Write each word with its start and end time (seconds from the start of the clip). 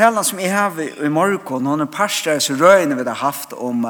talan 0.00 0.24
som 0.24 0.40
jeg 0.40 0.52
har 0.52 0.78
i 0.80 1.08
morgon, 1.12 1.66
hon 1.66 1.84
er 1.84 1.88
parstar 1.92 2.38
så 2.40 2.54
røyne 2.56 2.96
vi 2.96 3.04
har 3.04 3.20
haft 3.20 3.52
om 3.52 3.84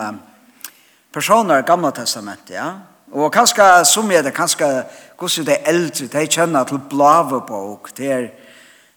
personer 1.14 1.60
i 1.60 1.66
Gamla 1.66 1.92
Testamentet, 1.94 2.56
ja. 2.56 2.70
Og 3.10 3.32
kanskje, 3.34 3.84
som 3.84 4.10
jeg 4.10 4.24
det, 4.24 4.34
kanskje, 4.34 4.66
hvordan 5.18 5.46
det 5.46 5.54
er 5.54 5.70
eldre, 5.70 6.06
de 6.06 6.26
kjenner 6.26 6.64
til 6.64 6.80
blave 6.90 7.40
bok, 7.46 7.90
det 7.96 8.10
er, 8.12 8.26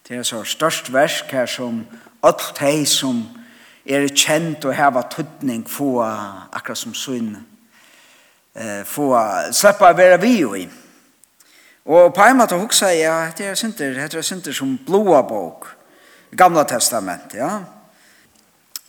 det 0.08 0.18
er 0.18 0.24
så 0.24 0.44
størst 0.44 0.94
versk 0.94 1.32
her 1.34 1.46
som 1.50 1.84
alt 2.24 2.54
de 2.60 2.86
som 2.86 3.24
er 3.86 4.08
kjent 4.08 4.66
og 4.66 4.76
heva 4.78 5.02
tøtning 5.10 5.66
få 5.70 6.00
akkurat 6.06 6.78
som 6.78 6.94
sunn, 6.94 7.36
få 8.86 9.08
slippe 9.52 9.90
å 9.90 9.98
være 9.98 10.22
vi 10.22 10.34
i. 10.62 10.66
Og 11.86 12.14
på 12.16 12.26
en 12.26 12.38
måte 12.38 12.58
hukse 12.58 12.94
jeg, 12.94 13.06
ja, 13.06 13.32
det 13.38 13.50
er 13.52 13.60
synder, 13.60 13.98
det 13.98 14.18
er 14.18 14.26
synder 14.26 14.54
som 14.56 14.78
blåa 14.86 15.22
bok, 15.28 15.74
gamla 16.38 16.64
testamentet, 16.64 17.40
ja. 17.40 17.60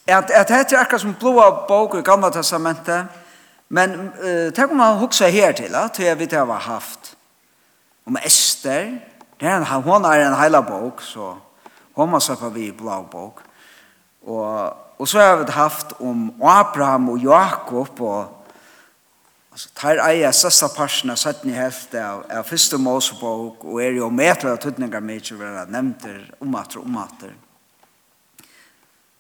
At, 0.06 0.30
at 0.30 0.48
det 0.48 0.76
er 0.76 0.80
akkurat 0.82 1.00
som 1.00 1.14
blåa 1.20 1.50
bok 1.68 1.94
i 1.96 2.02
gamla 2.04 2.30
testamentet, 2.30 3.06
men 3.68 3.94
uh, 4.20 4.52
tenk 4.52 4.70
om 4.70 4.76
man 4.76 4.98
hukser 5.00 5.32
her 5.32 5.52
til, 5.56 5.74
at 5.74 5.98
jeg 5.98 6.18
vet 6.18 6.32
jeg 6.32 6.46
har 6.46 6.66
haft 6.68 7.14
om 8.06 8.16
Esther, 8.24 8.98
det 9.40 9.48
er 9.48 9.56
en, 9.56 9.82
hun 9.82 10.04
er 10.04 10.26
en 10.26 10.36
heila 10.36 10.60
bok, 10.60 11.02
så 11.02 11.34
hun 11.96 12.10
må 12.10 12.20
slippe 12.20 12.52
vi 12.52 12.68
blå 12.72 13.02
bok, 13.10 13.40
og, 14.26 14.76
og 14.98 15.08
så 15.08 15.20
har 15.20 15.36
vi 15.36 15.52
haft 15.52 15.96
om 16.00 16.34
Abraham 16.42 17.08
og 17.08 17.18
Jakob 17.18 18.00
og 18.00 18.43
Altså, 19.54 19.68
tar 19.70 20.00
eia 20.02 20.32
sista 20.34 20.66
parsen 20.74 21.12
av 21.12 21.20
17 21.20 21.52
hefte 21.54 22.00
av, 22.02 22.24
av 22.26 22.46
første 22.48 22.74
Mosebok 22.82 23.60
og 23.62 23.76
er 23.78 23.92
jo 23.94 24.08
meter 24.10 24.48
av 24.50 24.56
tøtninger 24.58 25.02
med 25.04 25.20
ikke 25.20 25.36
være 25.38 25.68
nevnter 25.70 26.16
omater 26.42 26.80
og 26.80 26.88
omater. 26.88 27.36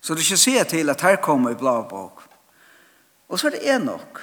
Så 0.02 0.16
du 0.18 0.22
skal 0.26 0.40
se 0.42 0.54
til 0.72 0.90
at 0.90 1.04
her 1.06 1.20
kommer 1.22 1.54
i 1.54 1.58
blå 1.58 1.74
bok. 1.86 2.24
Og 3.30 3.38
så 3.38 3.46
er 3.46 3.54
det 3.54 3.68
en 3.76 3.86
nok 3.86 4.18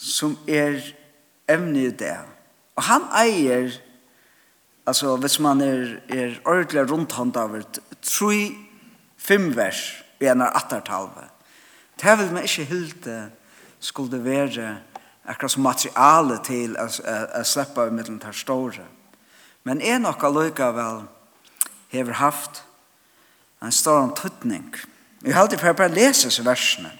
som 0.00 0.38
er 0.48 0.80
evne 1.52 1.82
i 1.82 1.90
det. 1.92 2.16
Og 2.80 2.86
han 2.88 3.04
eier, 3.20 3.74
altså 4.88 5.18
hvis 5.20 5.36
man 5.36 5.60
er, 5.60 5.98
er 6.08 6.38
ordentlig 6.46 6.86
rundt 6.88 7.12
hånd 7.12 7.36
av 7.36 7.58
et, 7.60 7.82
tre, 8.00 8.40
fem 9.20 9.50
vers 9.52 9.82
i 10.16 10.32
en 10.32 10.46
av 10.48 10.56
attertalve. 10.62 11.28
Det 12.00 12.16
vil 12.22 12.32
man 12.32 12.48
ikke 12.48 12.66
hylte 12.72 13.18
skulle 13.80 14.10
det 14.10 14.24
være 14.24 14.76
akkurat 15.24 15.52
som 15.52 15.62
materiale 15.62 16.38
til 16.44 16.76
å 16.78 16.86
å, 16.88 16.88
å 17.40 17.44
slippe 17.44 17.86
i 17.86 17.94
middelen 17.94 18.20
til 18.20 18.34
store. 18.34 18.86
Men 19.64 19.82
er 19.84 20.00
nok 20.00 20.22
allikevel 20.24 21.04
har 21.90 22.12
haft 22.14 22.62
en 23.62 23.72
stor 23.72 24.12
tøtning. 24.16 24.74
Vi 25.20 25.32
har 25.32 25.42
alltid 25.42 25.60
bare 25.60 25.92
lese 25.92 26.28
disse 26.28 26.44
versene. 26.44 26.92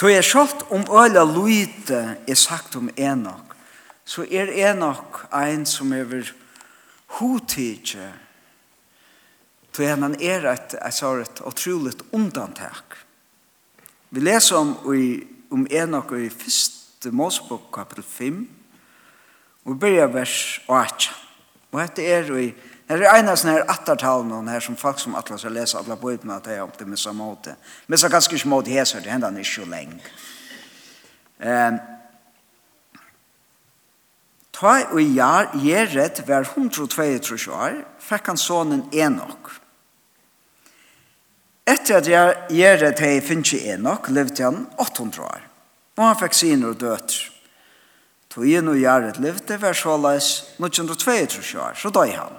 Så 0.00 0.08
jeg 0.08 0.24
skjøtt 0.24 0.62
om 0.72 0.86
øyla 0.88 1.26
lite 1.28 2.16
er 2.26 2.38
sagt 2.38 2.76
om 2.76 2.88
Enoch, 2.96 3.52
så 4.04 4.24
er 4.24 4.48
Enoch 4.70 5.26
en 5.30 5.66
som 5.68 5.92
er 5.92 6.06
hever 6.06 6.30
hodtidje, 7.18 8.08
så 9.76 9.82
er 9.84 10.00
han 10.00 10.16
er 10.16 10.46
et, 10.50 10.74
jeg 10.74 10.96
sa 10.96 11.12
et, 11.20 11.42
utrolig 11.46 11.92
undantak. 12.16 12.96
et, 12.96 13.09
Vi 14.10 14.20
leser 14.20 14.56
om, 14.56 14.72
i, 14.94 15.22
om 15.50 15.66
Enoch 15.70 16.10
i 16.18 16.26
første 16.34 17.12
Mosebok 17.14 17.68
kapitel 17.74 18.02
5, 18.02 18.40
og 19.64 19.74
vi 19.74 19.78
begynner 19.78 20.10
vers 20.10 20.34
8. 20.66 21.12
Og 21.70 21.78
dette 21.78 22.02
er 22.02 22.32
i 22.34 22.48
Det 22.90 22.96
er 23.06 23.20
en 23.20 23.28
av 23.30 23.36
sånne 23.38 23.52
her 23.54 23.68
attertalene 23.70 24.50
her 24.50 24.64
som 24.66 24.74
folk 24.74 24.98
som 24.98 25.14
atlas 25.14 25.44
har 25.46 25.52
lest 25.54 25.76
alle 25.78 25.94
bøyden 25.94 26.32
at 26.34 26.42
det 26.42 26.56
er 26.56 26.64
opp 26.64 26.74
til 26.74 26.88
missa 26.90 27.12
måte. 27.14 27.54
Missa 27.86 28.10
ganske 28.10 28.34
ikke 28.34 28.50
måte 28.50 28.74
heser, 28.74 28.98
det 28.98 29.12
hender 29.12 29.30
han 29.30 29.38
ikke 29.38 29.60
så 29.60 29.66
lenge. 29.70 30.00
Um, 31.38 31.78
ta 34.58 34.74
og 34.90 35.00
Jared 35.62 36.18
var 36.26 36.50
122 36.50 37.54
år, 37.54 37.78
fikk 38.02 38.32
han 38.32 38.42
sonen 38.42 38.82
Enoch. 38.90 39.59
Etter 41.70 42.00
at 42.00 42.08
jeg 42.08 42.36
gjør 42.56 42.80
det 42.82 42.94
til 42.98 43.20
Finchi 43.22 43.60
Enoch, 43.70 44.08
levde 44.10 44.42
han 44.42 44.64
800 44.80 45.26
år. 45.26 45.42
Og 45.98 46.06
han 46.08 46.18
fikk 46.18 46.34
sine 46.34 46.72
og 46.72 46.80
døtre. 46.80 47.28
Tøyen 48.30 48.70
og 48.70 48.78
Jared 48.78 49.18
levde 49.18 49.56
var 49.58 49.74
såleis 49.74 50.54
1922 50.62 51.58
år, 51.58 51.74
så 51.74 51.90
døg 51.90 52.12
han. 52.14 52.36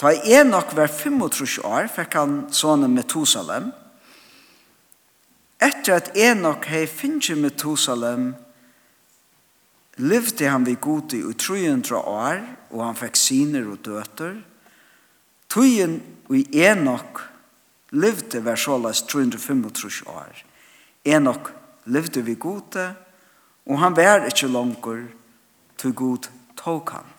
Ta 0.00 0.14
Enoch 0.24 0.72
var 0.76 0.88
25 0.88 1.64
år, 1.68 1.90
fikk 1.92 2.16
han 2.16 2.38
sånne 2.52 2.88
Metusalem. 2.88 3.68
Etter 5.60 6.00
at 6.00 6.10
Enoch 6.16 6.64
hei 6.72 6.86
Finchi 6.88 7.36
Metusalem, 7.36 8.32
levde 10.00 10.48
han 10.48 10.64
vid 10.66 10.80
god 10.82 11.14
i 11.14 11.22
300 11.38 12.00
år, 12.00 12.40
og 12.72 12.82
han 12.88 12.98
fikk 12.98 13.20
sine 13.20 13.62
og 13.68 13.84
døtre. 13.84 14.32
Tøyen 15.52 16.00
i 16.30 16.46
Enoch 16.64 17.20
levde 17.92 18.40
var 18.40 18.56
sålas 18.56 19.02
335 19.06 20.06
år. 20.06 20.44
Enoch 21.04 21.50
levde 21.84 22.22
vi 22.22 22.34
gode, 22.34 22.94
og 23.66 23.78
han 23.78 23.96
var 23.96 24.26
ikke 24.26 24.48
langer 24.48 25.04
til 25.76 25.92
god 25.94 26.28
tog 26.56 26.90
han. 26.90 27.10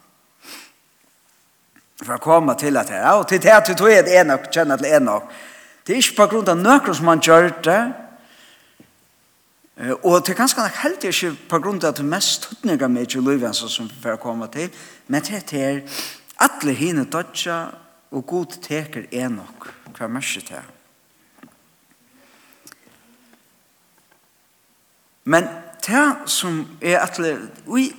For 2.01 2.17
å 2.17 2.23
komme 2.23 2.55
til 2.59 2.77
at 2.77 2.89
her, 2.89 3.11
og 3.13 3.27
til 3.29 3.41
det 3.41 3.53
at 3.53 3.69
du 3.69 3.75
tog 3.77 3.91
et 3.93 4.09
Enoch, 4.09 4.49
kjenner 4.51 4.81
til 4.81 4.97
Enoch, 4.97 5.29
det 5.85 5.93
er 5.93 6.01
ikke 6.01 6.17
på 6.17 6.27
grunn 6.33 6.49
av 6.49 6.57
nøkker 6.57 6.97
som 6.97 7.07
han 7.13 7.21
gjør 7.21 7.51
det, 7.63 7.81
og 10.01 10.21
det 10.23 10.31
er 10.31 10.37
ganske 10.39 10.61
nok 10.63 10.77
heldig 10.79 11.09
ikke 11.11 11.31
på 11.51 11.59
grunn 11.59 11.81
av 11.83 11.97
det 11.97 12.05
mest 12.07 12.45
tøtninger 12.47 12.87
med 12.87 13.05
ikke 13.05 13.23
løyvensen 13.25 13.69
som 13.69 13.89
vi 13.91 13.97
får 14.01 14.21
komme 14.23 14.47
til, 14.51 14.69
men 15.07 15.21
det 15.21 15.53
er 15.53 15.81
alle 16.39 16.73
hine 16.73 17.03
dødja 17.05 17.57
og 18.15 18.23
god 18.27 18.57
teker 18.63 19.09
enok 19.11 19.67
hver 19.97 20.11
mersi 20.11 20.41
til. 20.45 20.63
Men 25.25 25.47
det 25.83 26.29
som 26.31 26.61
er 26.81 27.01
at 27.01 27.19
ui, 27.67 27.89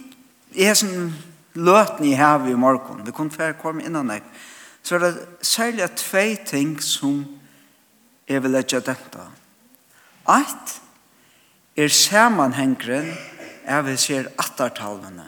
er 0.56 0.74
som 0.74 1.12
løten 1.54 2.06
i 2.06 2.14
har 2.16 2.46
i 2.48 2.54
morgen, 2.54 3.04
det 3.06 3.14
kunne 3.14 3.34
være 3.38 3.58
komme 3.60 3.84
innan 3.84 4.08
deg, 4.08 4.22
så 4.82 4.96
er 4.96 5.04
det 5.04 5.26
særlig 5.42 5.90
tve 5.98 6.36
ting 6.46 6.76
som 6.82 7.24
jeg 8.28 8.42
vil 8.42 8.54
legge 8.54 8.80
dette. 8.80 9.26
Eit 10.30 10.76
er 11.76 11.92
sammenhengren 11.92 13.10
av 13.66 13.84
vi 13.86 13.96
ser 13.98 14.30
attartalene 14.38 15.26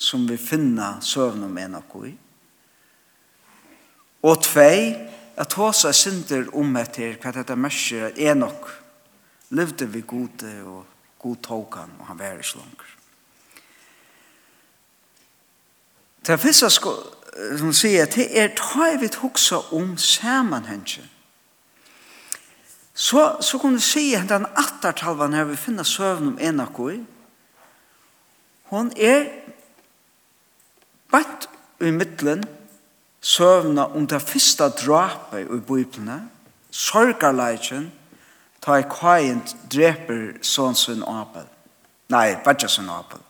som 0.00 0.24
vi 0.28 0.36
finner 0.40 1.00
søvn 1.04 1.44
om 1.44 1.58
en 1.60 1.76
av 1.76 2.06
i. 2.08 2.14
Og 4.22 4.42
tvei, 4.44 5.08
at 5.36 5.52
hos 5.56 5.84
er 5.88 5.96
synder 5.96 6.50
om 6.56 6.76
etter 6.76 7.16
hva 7.20 7.32
dette 7.32 7.56
mørker 7.56 8.12
er 8.16 8.34
nok. 8.34 8.76
levde 9.50 9.86
vi 9.90 10.00
gode 10.06 10.50
og 10.62 10.84
god 11.18 11.36
tog 11.42 11.74
han, 11.74 11.90
og 11.98 12.06
han 12.06 12.18
var 12.18 12.38
ikke 12.38 12.58
langer. 12.58 12.90
Det 16.26 16.40
første 16.40 16.70
som 17.58 17.72
sier, 17.72 18.06
det 18.06 18.28
er 18.38 18.52
ta 18.54 18.92
i 18.92 19.00
vidt 19.00 19.18
hoksa 19.24 19.58
om 19.74 19.96
sammenhengen. 19.98 21.08
Så, 22.94 23.36
så 23.40 23.58
kan 23.58 23.74
du 23.74 23.80
si 23.80 24.14
at 24.14 24.28
den 24.28 24.46
attertalvan 24.46 25.32
her 25.32 25.48
vi 25.48 25.56
finner 25.56 25.88
søvn 25.88 26.34
om 26.34 26.38
en 26.38 26.60
av 26.60 26.80
i, 26.92 27.00
hun 28.70 28.92
er 28.96 29.24
bant 31.10 31.48
i 31.80 31.90
middelen 31.90 32.44
søvna 33.20 33.84
om 33.94 34.06
det 34.06 34.22
første 34.22 34.68
drapet 34.68 35.40
i 35.40 35.60
Bibelene, 35.60 36.22
sorgarleitjen, 36.70 37.90
ta 38.60 38.76
i 38.78 38.86
kajen 38.88 39.42
dreper 39.72 40.38
sånn 40.44 40.76
sin 40.76 41.02
apel. 41.04 41.46
Nei, 42.12 42.34
bare 42.44 42.68
sånn 42.68 42.90
apel. 42.92 43.20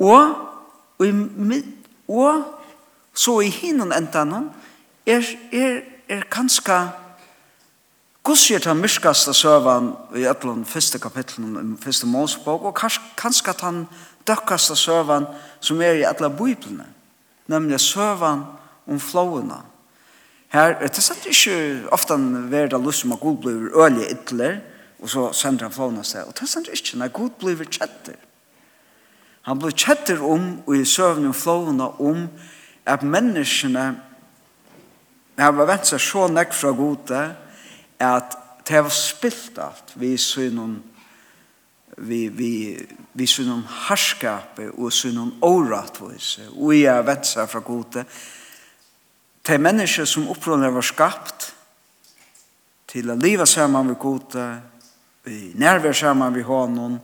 Og, 0.00 0.32
og, 0.98 1.04
i, 1.06 1.60
og 2.08 2.44
så 3.14 3.40
i 3.44 3.50
hinnon 3.52 3.92
endan 3.92 4.50
er, 5.06 5.24
er, 5.52 5.82
er 6.08 6.26
kanskje 6.32 6.80
Guds 8.22 8.50
er 8.52 8.60
den 8.60 8.82
myrkaste 8.82 9.32
søvann 9.34 9.94
i 10.14 10.26
ætlån 10.28 10.66
første 10.68 10.98
kapittel 11.00 11.46
i 11.56 11.62
første 11.80 12.06
målsbok, 12.06 12.66
og 12.68 12.76
kanskje 13.16 13.54
den 13.62 13.86
døkkaste 14.28 14.76
søvann 14.76 15.24
som 15.60 15.80
er 15.80 15.96
i 15.96 16.04
ætla 16.04 16.28
biblene 16.28 16.84
nemlig 17.50 17.80
søvann 17.82 18.46
om 18.86 19.00
flåene. 19.00 19.60
Her, 20.50 20.74
er 20.80 20.88
det 20.88 21.02
er 21.10 21.28
ikke 21.30 21.88
ofte 21.94 22.16
verda 22.50 22.78
lyst 22.78 23.04
som 23.04 23.12
at 23.14 23.20
Gud 23.20 23.36
blir 23.42 23.70
øye 23.74 24.08
ytler, 24.10 24.58
og 24.98 25.10
så 25.10 25.28
sender 25.32 25.68
han 25.68 25.74
flåene 25.74 26.04
seg. 26.04 26.26
Og 26.26 26.34
det 26.34 26.42
er 26.42 26.50
sant 26.50 26.70
ikke, 26.72 26.98
når 26.98 27.12
Gud 27.14 27.30
blir 27.38 27.64
kjetter. 27.64 28.18
Han 29.46 29.58
blir 29.58 29.72
kjetter 29.72 30.20
om, 30.22 30.60
og 30.66 30.76
i 30.76 30.84
søvn 30.84 31.30
om 31.30 31.34
flåene, 31.34 31.86
om 32.00 32.26
at 32.86 33.02
menneskene 33.06 33.86
har 35.38 35.56
vært 35.56 35.88
seg 35.88 36.02
så 36.02 36.26
nekk 36.28 36.52
fra 36.52 36.74
gode, 36.76 37.22
at 38.00 38.36
det 38.68 38.76
har 38.76 38.92
spilt 38.92 39.58
alt 39.58 39.94
vi 39.98 40.16
synes 40.20 40.82
vi, 42.00 42.28
vi, 42.28 42.78
vi 43.12 43.26
synon 43.26 43.62
harskape 43.66 44.70
og 44.70 44.92
synon 44.92 45.34
åratvise 45.44 46.48
og 46.56 46.74
i 46.74 46.84
er 46.88 47.04
vetsa 47.04 47.44
fra 47.50 47.60
gode 47.64 48.04
de 49.46 49.58
mennesker 49.58 50.08
som 50.08 50.28
opprådene 50.32 50.72
var 50.72 50.86
skapt 50.86 51.50
til 52.90 53.10
å 53.10 53.18
leva 53.20 53.46
saman 53.46 53.92
med 53.92 53.98
gode 54.00 54.46
i 55.28 55.52
nærvær 55.60 55.96
saman 55.96 56.32
med 56.32 56.48
honom 56.48 56.98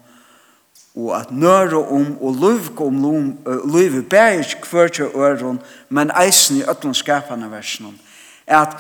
og 0.97 1.11
at 1.13 1.33
nøre 1.33 1.83
om 1.93 2.15
og 2.25 2.39
løvke 2.41 2.85
om 2.85 3.03
løyve 3.45 4.03
bæg 4.03 4.57
hver 4.71 4.89
til 4.89 5.13
øren 5.13 5.61
men 5.89 6.13
eisen 6.23 6.63
i 6.63 6.65
øtlen 6.65 6.95
skapande 6.97 7.51
versen 7.53 7.99
at 8.47 8.79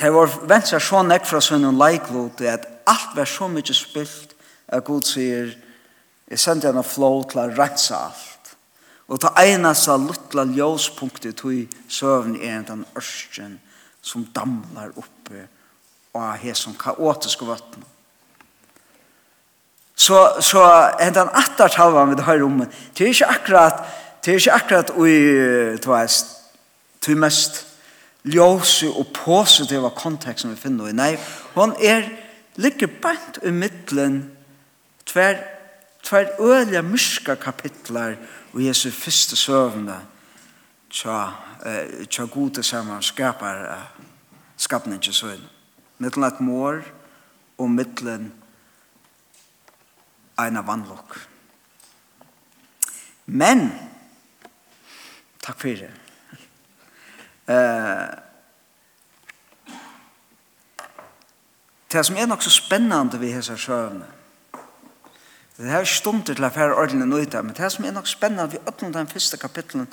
det 0.00 0.12
var 0.12 0.28
venstre 0.48 0.80
så 0.80 1.00
nekk 1.02 1.24
fra 1.26 1.40
sønnen 1.40 1.80
leiklod 1.80 2.44
at 2.44 2.68
alt 2.86 3.16
var 3.16 3.28
så 3.28 3.48
mye 3.48 3.74
spilt 3.74 4.29
at 4.70 4.84
Gud 4.86 5.06
sier, 5.06 5.52
jeg 6.30 6.38
sender 6.38 6.70
henne 6.70 6.86
flå 6.86 7.10
til 7.30 7.42
å 7.42 7.48
rense 7.58 7.96
alt. 7.96 8.52
Og 9.10 9.18
ta 9.18 9.32
eneste 9.42 9.96
luttla 9.98 10.44
ljøspunktet 10.46 11.40
til 11.42 11.64
søvn 11.90 12.36
er 12.38 12.62
den 12.68 12.84
ørsten 12.98 13.58
som 14.02 14.28
damlar 14.34 14.92
oppe 14.96 15.48
og 16.14 16.36
her 16.42 16.54
som 16.54 16.76
kaotiske 16.78 17.46
vattnet. 17.46 17.86
Så, 20.00 20.16
så 20.40 20.62
er 20.98 21.10
den 21.12 21.28
attar 21.36 21.68
talar 21.68 22.06
med 22.06 22.16
det 22.16 22.22
här 22.22 22.38
rummet. 22.38 22.68
det 22.94 23.04
är 23.04 23.08
inte 23.08 23.26
akkurat, 23.26 23.84
det 24.24 24.30
är 24.30 24.34
inte 24.34 24.52
akkurat 24.52 24.90
ui, 24.96 25.76
du 25.76 25.88
veist, 25.88 26.26
til 27.00 27.16
mest 27.16 27.66
ljøse 28.24 28.88
og 28.88 29.06
positive 29.12 29.90
kontekst 29.96 30.44
som 30.44 30.50
vi 30.50 30.56
finner 30.56 30.88
i. 30.88 30.96
Nei, 30.96 31.14
hon 31.54 31.72
er 31.80 32.08
ligger 32.60 32.88
bant 33.02 33.38
i 33.44 33.52
mitten 33.52 34.22
Tver, 35.06 35.42
tver 36.02 36.26
øyla 36.40 36.82
myska 36.82 37.34
kapitlar 37.34 38.16
og 38.52 38.64
Jesu 38.64 38.90
fyrste 38.90 39.36
søvnda 39.36 40.00
tja, 40.90 41.32
eh, 41.64 42.06
tja 42.06 42.24
gode 42.24 42.62
saman 42.62 43.02
skapar 43.02 43.64
eh, 43.72 44.06
skapningi 44.56 45.12
søvn. 45.12 45.48
Mittlen 45.98 46.24
at 46.24 46.40
mor 46.40 46.82
og 47.58 47.70
mittlen 47.70 48.32
eina 50.40 50.62
vannlokk. 50.64 51.18
Men, 53.26 53.68
takk 55.42 55.60
fyrir, 55.60 55.92
eh, 57.48 58.08
det 61.92 62.06
som 62.06 62.16
er 62.16 62.26
nok 62.26 62.42
så 62.42 62.50
spennende 62.50 63.20
ved 63.20 63.32
hese 63.32 63.58
søvnene, 63.58 64.06
Det 65.60 65.68
er 65.68 65.84
stundet 65.84 66.38
til 66.38 66.46
å 66.46 66.48
fære 66.48 66.76
ordene 66.80 67.04
nøyta, 67.04 67.42
men 67.44 67.52
det 67.52 67.68
som 67.72 67.84
er 67.84 67.92
nok 67.92 68.06
spennende, 68.08 68.54
vi 68.54 68.60
åpner 68.64 68.94
den 68.94 69.08
første 69.10 69.36
kapitlen 69.36 69.84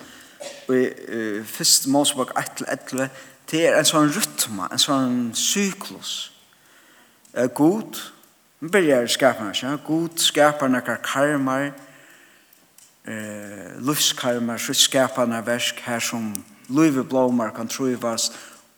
i 0.72 0.78
uh, 0.88 1.42
første 1.44 1.92
målsbok 1.92 2.32
1-11, 2.40 3.10
det 3.52 3.66
er 3.68 3.76
en 3.76 3.90
sånn 3.90 4.14
rytme, 4.16 4.70
en 4.72 4.80
sånn 4.80 5.18
syklus. 5.36 6.14
Uh, 7.36 7.50
god, 7.52 8.00
nu 8.64 8.72
börjar 8.72 9.12
skaparna, 9.12 9.52
ja, 9.60 9.74
god 9.84 10.24
skaparna 10.24 10.80
kar 10.88 11.02
karmar, 11.04 11.74
eh, 13.08 13.76
lufskarmar, 13.84 14.58
så 14.58 14.74
skaparna 14.74 15.42
versk 15.42 15.84
här 15.84 16.00
som 16.00 16.46
luive 16.70 17.04
blomar 17.04 17.52
kan 17.56 17.68
truvas 17.68 18.32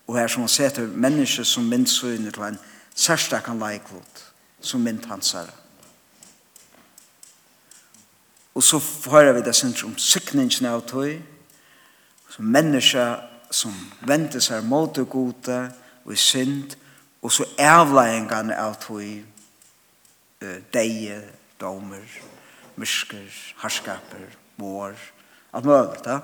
og 0.06 0.18
her 0.18 0.28
som 0.28 0.42
han 0.42 0.48
setter 0.48 0.86
mennesker 0.86 1.44
som 1.44 1.64
myndsøyner 1.64 2.30
til 2.30 2.42
en 2.42 2.58
særstakan 2.94 3.58
leiklot 3.58 4.26
som 4.60 4.82
mynd 4.82 5.06
hansare. 5.06 5.59
Og 8.60 8.64
så 8.64 8.80
hører 9.10 9.32
vi 9.32 9.40
det 9.40 9.54
synder 9.56 9.86
om 9.88 9.94
sikningen 9.96 10.66
av 10.68 10.82
tøy, 10.84 11.14
som 12.28 12.44
mennesker 12.44 13.22
som 13.56 13.72
venter 14.04 14.44
seg 14.44 14.66
mot 14.68 14.92
det 14.92 15.06
gode 15.08 15.56
og 16.04 16.12
i 16.12 16.18
synd, 16.20 16.76
og 17.24 17.32
så 17.32 17.48
avleggingene 17.56 18.60
av 18.60 18.76
tøy, 18.84 19.22
deie, 20.76 21.22
domer, 21.56 22.04
mysker, 22.76 23.32
harskaper, 23.64 24.28
mår, 24.60 24.92
alt 25.56 25.64
mulig, 25.64 26.04
da. 26.04 26.20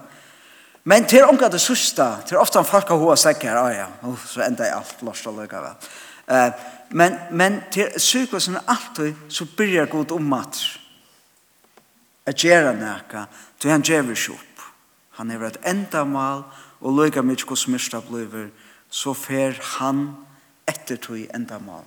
Men 0.84 1.08
til 1.08 1.24
omgå 1.24 1.48
det 1.48 1.64
sørste, 1.64 2.12
til 2.28 2.36
ofte 2.36 2.60
om 2.60 2.68
folk 2.68 2.92
har 2.92 3.00
hva 3.00 3.16
sikker, 3.16 3.56
ah 3.56 3.72
ja, 3.72 3.92
uh, 4.04 4.24
så 4.28 4.44
enda 4.44 4.68
jeg 4.68 4.76
alt, 4.76 5.06
lort 5.08 5.24
og 5.32 5.40
lykke 5.40 5.68
vel. 5.70 5.92
Uh, 6.28 6.66
men, 7.00 7.16
men 7.32 7.62
til 7.72 7.96
sykkelsen 7.96 8.60
alltid, 8.66 9.24
så 9.32 9.48
blir 9.56 9.80
jeg 9.80 9.96
god 9.96 10.20
om 10.20 10.34
matter 10.36 10.82
at 12.26 12.42
gjøre 12.42 12.74
noe, 12.76 13.26
til 13.58 13.70
han 13.70 13.84
gjør 13.86 14.12
ikke 14.12 14.34
opp. 14.34 14.64
Han 15.20 15.30
er 15.30 15.46
et 15.46 15.60
enda 15.64 16.04
mal, 16.04 16.44
og 16.80 16.96
lykke 16.98 17.22
mye 17.24 17.48
hos 17.48 17.66
mista 17.72 18.00
blir, 18.04 18.50
så 18.90 19.14
fer 19.16 19.56
han 19.78 20.08
etter 20.68 20.98
tog 21.00 21.22
enda 21.34 21.58
mal. 21.62 21.86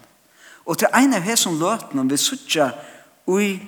Og 0.66 0.78
til 0.78 0.90
en 0.96 1.14
av 1.18 1.26
hesson 1.26 1.60
løtene 1.60 2.08
vi 2.10 2.18
sutja 2.18 2.72
ui 3.30 3.60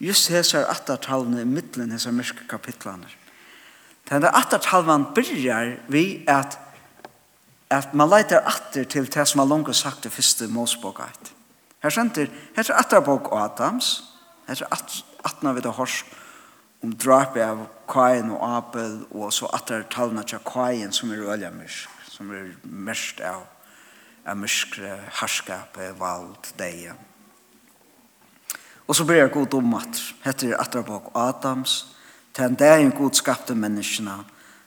just 0.00 0.30
hesar 0.32 0.68
attartalene 0.70 1.42
i 1.42 1.48
middelen 1.48 1.92
hesar 1.92 2.14
mørke 2.14 2.46
kapitlene. 2.48 3.08
Den 4.08 4.22
der 4.22 4.36
attartalene 4.36 5.12
byrjar 5.14 5.76
vi 5.88 6.24
at 6.28 6.58
at 7.70 7.94
man 7.94 8.08
leitar 8.08 8.46
atter 8.48 8.84
til 8.84 9.04
det 9.12 9.28
som 9.28 9.42
har 9.42 9.46
langt 9.46 9.76
sagt 9.76 10.04
det 10.04 10.12
første 10.12 10.46
Mosebok 10.48 11.00
Her 11.82 11.90
sender, 11.90 12.26
her 12.56 12.70
er 12.70 12.78
atterbok 12.78 13.28
Adams, 13.32 14.04
her 14.46 14.54
er 14.62 14.66
atna 15.24 15.52
vi 15.52 15.64
det 15.64 15.74
hors 15.76 16.04
om 16.82 16.94
drapet 16.94 17.42
av 17.42 17.66
Kain 17.90 18.30
og 18.30 18.42
Abel 18.44 19.00
og 19.10 19.32
så 19.34 19.50
atter 19.54 19.86
talene 19.90 20.22
til 20.26 20.42
Kain 20.46 20.92
som 20.94 21.12
er 21.12 21.24
øyla 21.26 21.50
myrsk 21.54 21.94
som 22.08 22.30
er 22.34 22.50
mest 22.64 23.20
av 23.22 23.46
av 24.28 24.36
myskre, 24.36 24.90
harskap, 25.22 25.78
vald, 25.96 26.50
deie. 26.58 26.92
Og 28.88 28.96
så 28.96 29.04
blir 29.08 29.22
jeg 29.22 29.32
god 29.32 29.54
om 29.56 29.76
at 29.78 30.00
heter 30.24 30.56
Atrabok 30.60 31.12
bak 31.12 31.22
Adams 31.28 31.94
til 32.36 32.44
en 32.44 32.58
dag 32.58 32.82
en 32.82 32.92
god 32.92 33.16
skapte 33.16 33.54
menneskene 33.54 34.18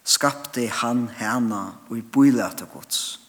skapte 0.04 0.66
han 0.82 1.08
henne 1.18 1.62
og 1.90 1.98
i 1.98 2.02
bøyla 2.02 2.50
til 2.58 2.70
gods. 2.74 3.20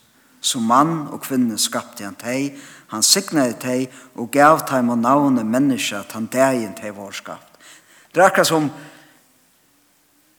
Som 0.40 0.64
mann 0.66 1.08
og 1.12 1.20
kvinne 1.22 1.58
skapte 1.60 2.04
han 2.04 2.16
teg 2.18 2.56
Han 2.92 3.02
signade 3.02 3.56
dig 3.62 3.88
og 4.14 4.30
gav 4.30 4.60
dig 4.68 4.82
med 4.84 4.98
navnet 4.98 5.46
människa 5.46 5.98
att 5.98 6.12
han 6.12 6.26
dagen 6.26 6.74
till 6.74 6.92
vår 6.92 7.10
skapt. 7.10 7.58
Det 8.14 8.20
er 8.20 8.24
akkurat 8.24 8.46
som 8.46 8.70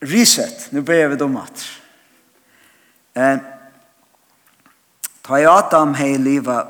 riset. 0.01 0.71
Nu 0.71 0.81
börjar 0.81 1.07
vi 1.07 1.15
dem 1.15 1.37
at. 1.37 1.65
Eh, 3.13 3.37
ta 5.21 5.39
i 5.39 5.45
Adam 5.45 5.93
hei 5.93 6.17
liva 6.17 6.67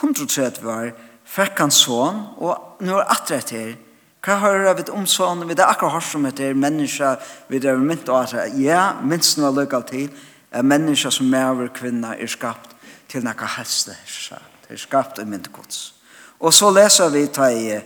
130 0.00 0.64
var 0.64 0.92
fikk 1.24 1.58
han 1.58 1.70
son, 1.70 2.26
og 2.36 2.76
nu 2.80 2.92
er 2.92 3.08
atre 3.08 3.40
etter, 3.40 3.74
hva 4.22 4.36
har 4.36 4.58
du 4.58 4.68
vet 4.76 4.92
om 4.92 5.06
son, 5.06 5.48
vi 5.48 5.56
er 5.56 5.64
akkurat 5.64 5.92
hørt 5.92 6.10
som 6.10 6.26
etter 6.28 6.54
menneska, 6.54 7.16
vi 7.48 7.56
er 7.56 7.80
mynt 7.80 8.08
og 8.08 8.22
atre, 8.22 8.50
ja, 8.60 8.92
minst 9.02 9.38
noe 9.38 9.54
lykke 9.56 9.82
til, 9.88 10.10
er 10.52 10.62
menneska 10.62 11.10
som 11.10 11.34
er 11.34 11.50
over 11.50 11.72
kvinna 11.72 12.14
er 12.18 12.28
skapt 12.28 12.76
til 13.08 13.24
nekka 13.24 13.48
helse, 13.56 13.96
sa 14.06 14.51
er 14.72 14.80
skapt 14.80 15.20
i 15.22 15.26
mynd 15.28 15.50
gods. 15.52 15.94
Og 16.40 16.54
så 16.54 16.70
leser 16.74 17.12
vi 17.14 17.26
ta 17.30 17.48
i 17.52 17.76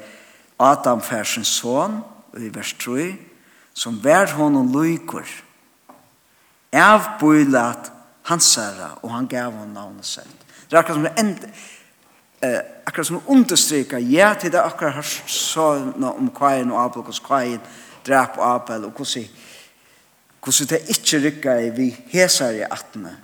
Adam 0.58 1.02
Fersens 1.04 1.52
son, 1.60 2.00
i 2.36 2.48
vers 2.52 2.72
3, 2.80 3.10
som 3.76 3.98
vær 4.02 4.32
honom 4.36 4.70
lykker, 4.72 5.28
avbøylat 6.72 7.90
hans 8.28 8.54
herre, 8.58 8.90
og 9.02 9.12
han 9.12 9.28
gav 9.28 9.52
honom 9.52 9.74
navnet 9.74 10.06
selv. 10.06 10.32
Det 10.66 10.76
er 10.76 10.80
akkurat 10.80 10.96
som 10.96 11.04
det 11.06 11.12
enda, 11.20 11.50
eh, 12.42 12.60
akkurat 12.86 13.06
som 13.06 13.22
understryker, 13.26 13.98
ja, 13.98 14.34
til 14.34 14.52
det 14.52 14.60
akkurat 14.60 14.98
har 14.98 15.10
sånn 15.28 16.04
om 16.04 16.30
kvajen 16.30 16.72
og 16.72 16.80
Abel, 16.84 17.02
hos 17.02 17.20
kvajen, 17.20 17.60
drap 18.06 18.38
og 18.38 18.48
Abel, 18.54 18.88
og 18.88 18.96
hvordan 18.96 19.28
hvordan 20.46 20.68
det 20.70 20.80
ikke 20.94 21.18
rykker 21.24 21.70
vi 21.74 21.88
heser 22.08 22.50
i 22.50 22.62
attene 22.62 23.16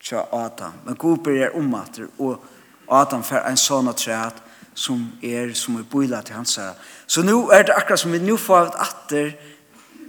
til 0.00 0.22
Adam. 0.32 0.72
Men 0.84 0.96
god 0.96 1.18
bryr 1.18 1.56
om 1.58 1.74
at 1.74 2.00
og 2.18 2.40
Adam 2.88 3.22
fer 3.24 3.44
en 3.48 3.58
sånn 3.60 3.90
træt 3.94 4.40
som 4.74 5.06
er 5.22 5.52
som 5.54 5.78
er 5.78 5.86
boila 5.86 6.22
til 6.22 6.34
hans 6.34 6.58
Så 7.06 7.22
nå 7.22 7.50
er 7.50 7.64
det 7.64 7.76
akkurat 7.76 8.00
som 8.00 8.12
vi 8.12 8.18
nå 8.18 8.36
får 8.36 8.66
et 8.66 8.80
atter 8.86 9.34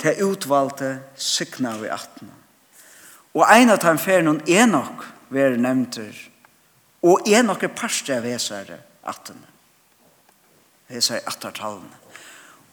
til 0.02 0.24
utvalgte 0.26 1.00
sykna 1.16 1.76
vi 1.78 1.88
attene. 1.88 2.34
Og 3.36 3.44
en 3.52 3.70
av 3.70 3.80
dem 3.84 3.98
fer 4.00 4.24
noen 4.24 4.42
enok 4.48 5.06
være 5.30 5.58
nevnter 5.58 6.16
og 7.06 7.28
enok 7.30 7.64
er 7.64 7.76
parste 7.76 8.16
av 8.18 8.26
hesere 8.26 8.80
atten. 9.06 9.38
Hesere 10.90 11.22
attertallene. 11.30 12.02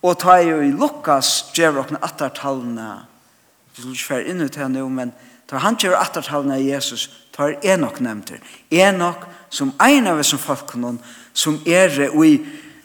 Og 0.02 0.16
ta 0.18 0.38
jo 0.42 0.58
i 0.64 0.72
Lukas 0.74 1.52
gjør 1.54 1.82
dere 1.82 2.00
attertallene 2.02 2.90
Vi 3.72 3.80
skal 3.80 3.92
ikke 3.92 4.08
fer 4.08 4.26
inn 4.28 4.42
ut 4.44 4.56
her 4.58 4.68
nå, 4.68 4.82
men 4.92 5.12
tar 5.46 5.64
han 5.64 5.76
gjør 5.76 5.98
attertalene 6.00 6.56
av 6.56 6.64
Jesus, 6.64 7.08
tar 7.32 7.58
Enoch 7.64 8.00
nevnter. 8.00 8.40
Enoch 8.70 9.26
som 9.50 9.72
en 9.80 10.06
av 10.06 10.22
som 10.24 10.40
folkene 10.40 10.96
som 11.32 11.58
er 11.66 11.92
i, 12.08 12.32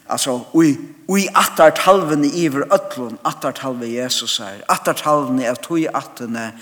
altså, 0.08 0.40
i, 0.60 0.74
i 1.16 1.28
attertalvene 1.34 2.28
iver 2.28 2.66
øtlån, 2.74 3.18
attertalve 3.24 3.88
Jesus 3.88 4.38
her, 4.38 4.60
attertalvene 4.68 5.48
av 5.48 5.62
tog 5.64 5.86
attene 5.94 6.52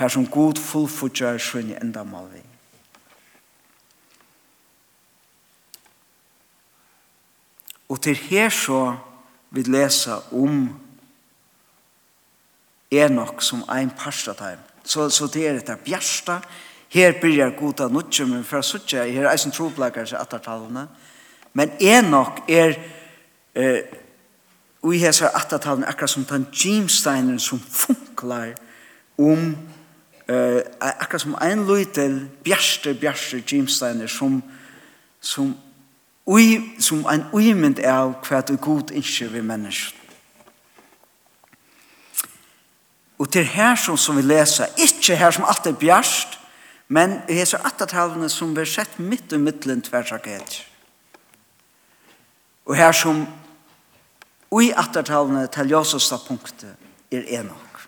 her 0.00 0.08
som 0.08 0.26
god 0.26 0.60
fullfutjar 0.60 1.40
sønne 1.40 1.76
enda 1.82 2.04
malving. 2.04 2.46
Og 7.92 8.00
til 8.00 8.16
her 8.16 8.48
så 8.48 8.94
vil 9.52 9.68
lesa 9.68 10.22
om 10.32 10.70
Enoch 12.92 13.42
som 13.44 13.64
ein 13.68 13.90
parst. 13.90 14.28
Så, 14.84 15.08
så 15.10 15.26
det 15.30 15.46
er 15.46 15.60
etter 15.60 15.80
bjersta. 15.84 16.40
Her 16.92 17.14
byrjar 17.20 17.54
goda 17.56 17.88
nutje, 17.88 18.26
men 18.28 18.44
for 18.44 18.60
å 18.60 18.66
suttje, 18.66 19.06
her 19.08 19.24
er 19.24 19.32
eisen 19.32 19.54
troblakar 19.54 20.08
seg 20.08 20.20
attertalene. 20.20 20.86
Men 21.56 21.72
Enoch 21.80 22.42
er 22.48 22.74
eh, 23.56 23.84
ui 24.84 24.98
hesar 25.00 25.32
attertalene 25.36 25.88
akkurat 25.88 26.10
som 26.10 26.26
den 26.28 26.46
Jamesineren 26.52 27.40
som 27.40 27.60
funklar 27.60 28.54
om 29.16 29.54
eh, 30.28 30.60
akkurat 30.80 31.24
som 31.24 31.36
ein 31.40 31.66
lytel 31.68 32.28
bjerste, 32.44 32.94
bjerste 32.94 33.40
Jamesiner 33.40 34.06
som, 34.06 34.42
som, 35.20 35.54
ui, 36.26 36.76
som 36.80 37.06
ein 37.06 37.24
uimend 37.32 37.80
av 37.84 38.18
hva 38.26 38.42
du 38.44 38.56
god 38.56 38.92
ikke 38.96 39.32
vi 39.32 39.44
mennesker. 39.44 40.01
Og 43.22 43.30
til 43.30 43.46
her 43.46 43.76
som, 43.78 43.96
som 43.96 44.16
vi 44.18 44.24
leser, 44.26 44.72
ikke 44.82 45.14
her 45.16 45.30
som 45.30 45.46
alt 45.46 45.66
er 45.70 45.78
bjørst, 45.78 46.38
men 46.90 47.20
i 47.30 47.36
hese 47.38 47.60
attertalene 47.62 48.26
som 48.28 48.50
vi 48.50 48.64
har 48.64 48.70
sett 48.72 48.98
midt 48.98 49.32
i 49.32 49.38
midtelen 49.38 49.82
tversaket. 49.84 50.56
Og 52.66 52.74
her 52.76 52.90
som 52.92 53.22
i 54.58 54.72
attertalene 54.76 55.46
til 55.54 55.70
Josesta 55.70 56.18
punktet 56.26 56.74
er 57.14 57.24
enok. 57.38 57.86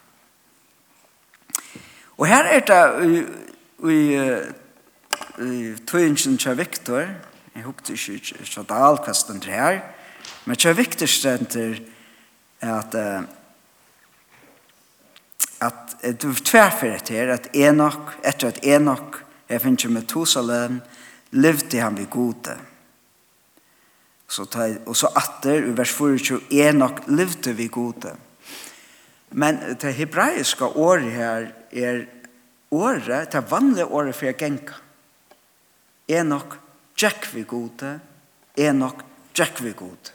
Og 2.15 2.31
her 2.31 2.47
er 2.47 2.63
det 2.71 2.81
i, 3.11 3.21
i, 3.91 4.01
i 5.43 5.63
tøyensen 5.87 6.39
til 6.39 6.59
Viktor, 6.63 7.09
jeg 7.55 7.67
hukte 7.67 7.99
ikke 7.99 8.47
så 8.47 8.63
det 8.63 8.83
hva 9.03 9.15
stender 9.15 9.51
her, 9.51 9.81
men 10.47 10.57
til 10.57 10.77
Viktor 10.79 11.11
stender 11.11 11.81
at 12.63 12.95
uh, 12.95 13.25
at 15.61 15.97
du 16.23 16.33
tverfer 16.35 16.99
det 16.99 17.17
her, 17.17 17.33
at 17.35 17.49
Enoch, 17.55 18.17
etter 18.25 18.49
at 18.49 18.61
Enoch, 18.65 19.21
jeg 19.49 19.61
finner 19.61 19.93
med 19.93 20.07
Tosalen, 20.09 20.81
levde 21.31 21.81
han 21.81 21.99
vid 21.99 22.11
gode. 22.11 22.57
Så 24.29 24.47
ta, 24.51 24.71
og 24.87 24.97
så 24.97 25.11
atter, 25.17 25.69
i 25.69 25.75
vers 25.77 25.93
24, 25.93 26.41
Enoch 26.51 27.05
levde 27.09 27.55
vid 27.55 27.71
gode. 27.71 28.15
Men 29.31 29.59
det 29.81 29.95
hebraiska 29.95 30.65
året 30.65 31.11
her 31.13 31.49
er 31.73 32.05
året, 32.71 33.33
det 33.33 33.51
vanlige 33.51 33.87
året 33.87 34.15
for 34.15 34.33
genka. 34.39 34.81
Enoch, 36.09 36.59
Jack 37.01 37.29
vi 37.35 37.43
gode, 37.43 37.99
Enoch, 38.57 39.03
Jack 39.39 39.63
vi 39.63 39.73
gode. 39.73 40.13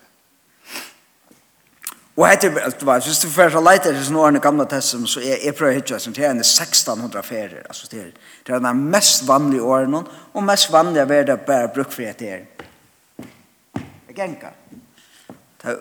Og 2.20 2.26
etter, 2.28 2.52
du 2.52 2.86
vet, 2.86 3.06
hvis 3.06 3.22
du 3.24 3.30
først 3.32 3.56
har 3.56 3.64
leit 3.64 3.86
etter 3.88 4.02
sånne 4.04 4.20
årene 4.20 4.42
gamle 4.44 4.66
testen, 4.68 5.06
så 5.08 5.22
er 5.24 5.40
jeg 5.40 5.56
prøver 5.56 5.78
hitje, 5.78 6.00
det 6.12 6.26
er 6.26 6.34
en 6.34 6.42
1600 6.44 7.22
ferier, 7.24 7.62
altså 7.64 7.88
det 7.92 8.00
er, 8.02 8.10
det 8.44 8.56
er 8.56 8.64
den 8.66 8.82
mest 8.92 9.24
vanlige 9.28 9.64
årene, 9.64 10.02
og 10.34 10.44
mest 10.44 10.68
vanlige 10.74 11.06
er 11.16 11.30
det 11.30 11.38
bare 11.48 11.70
bruk 11.70 11.88
brukfrihet 11.88 12.22
her. 12.28 12.42
Det 13.70 14.10
er 14.10 14.18
genka. 14.18 14.52
Det 15.62 15.72
er 15.72 15.78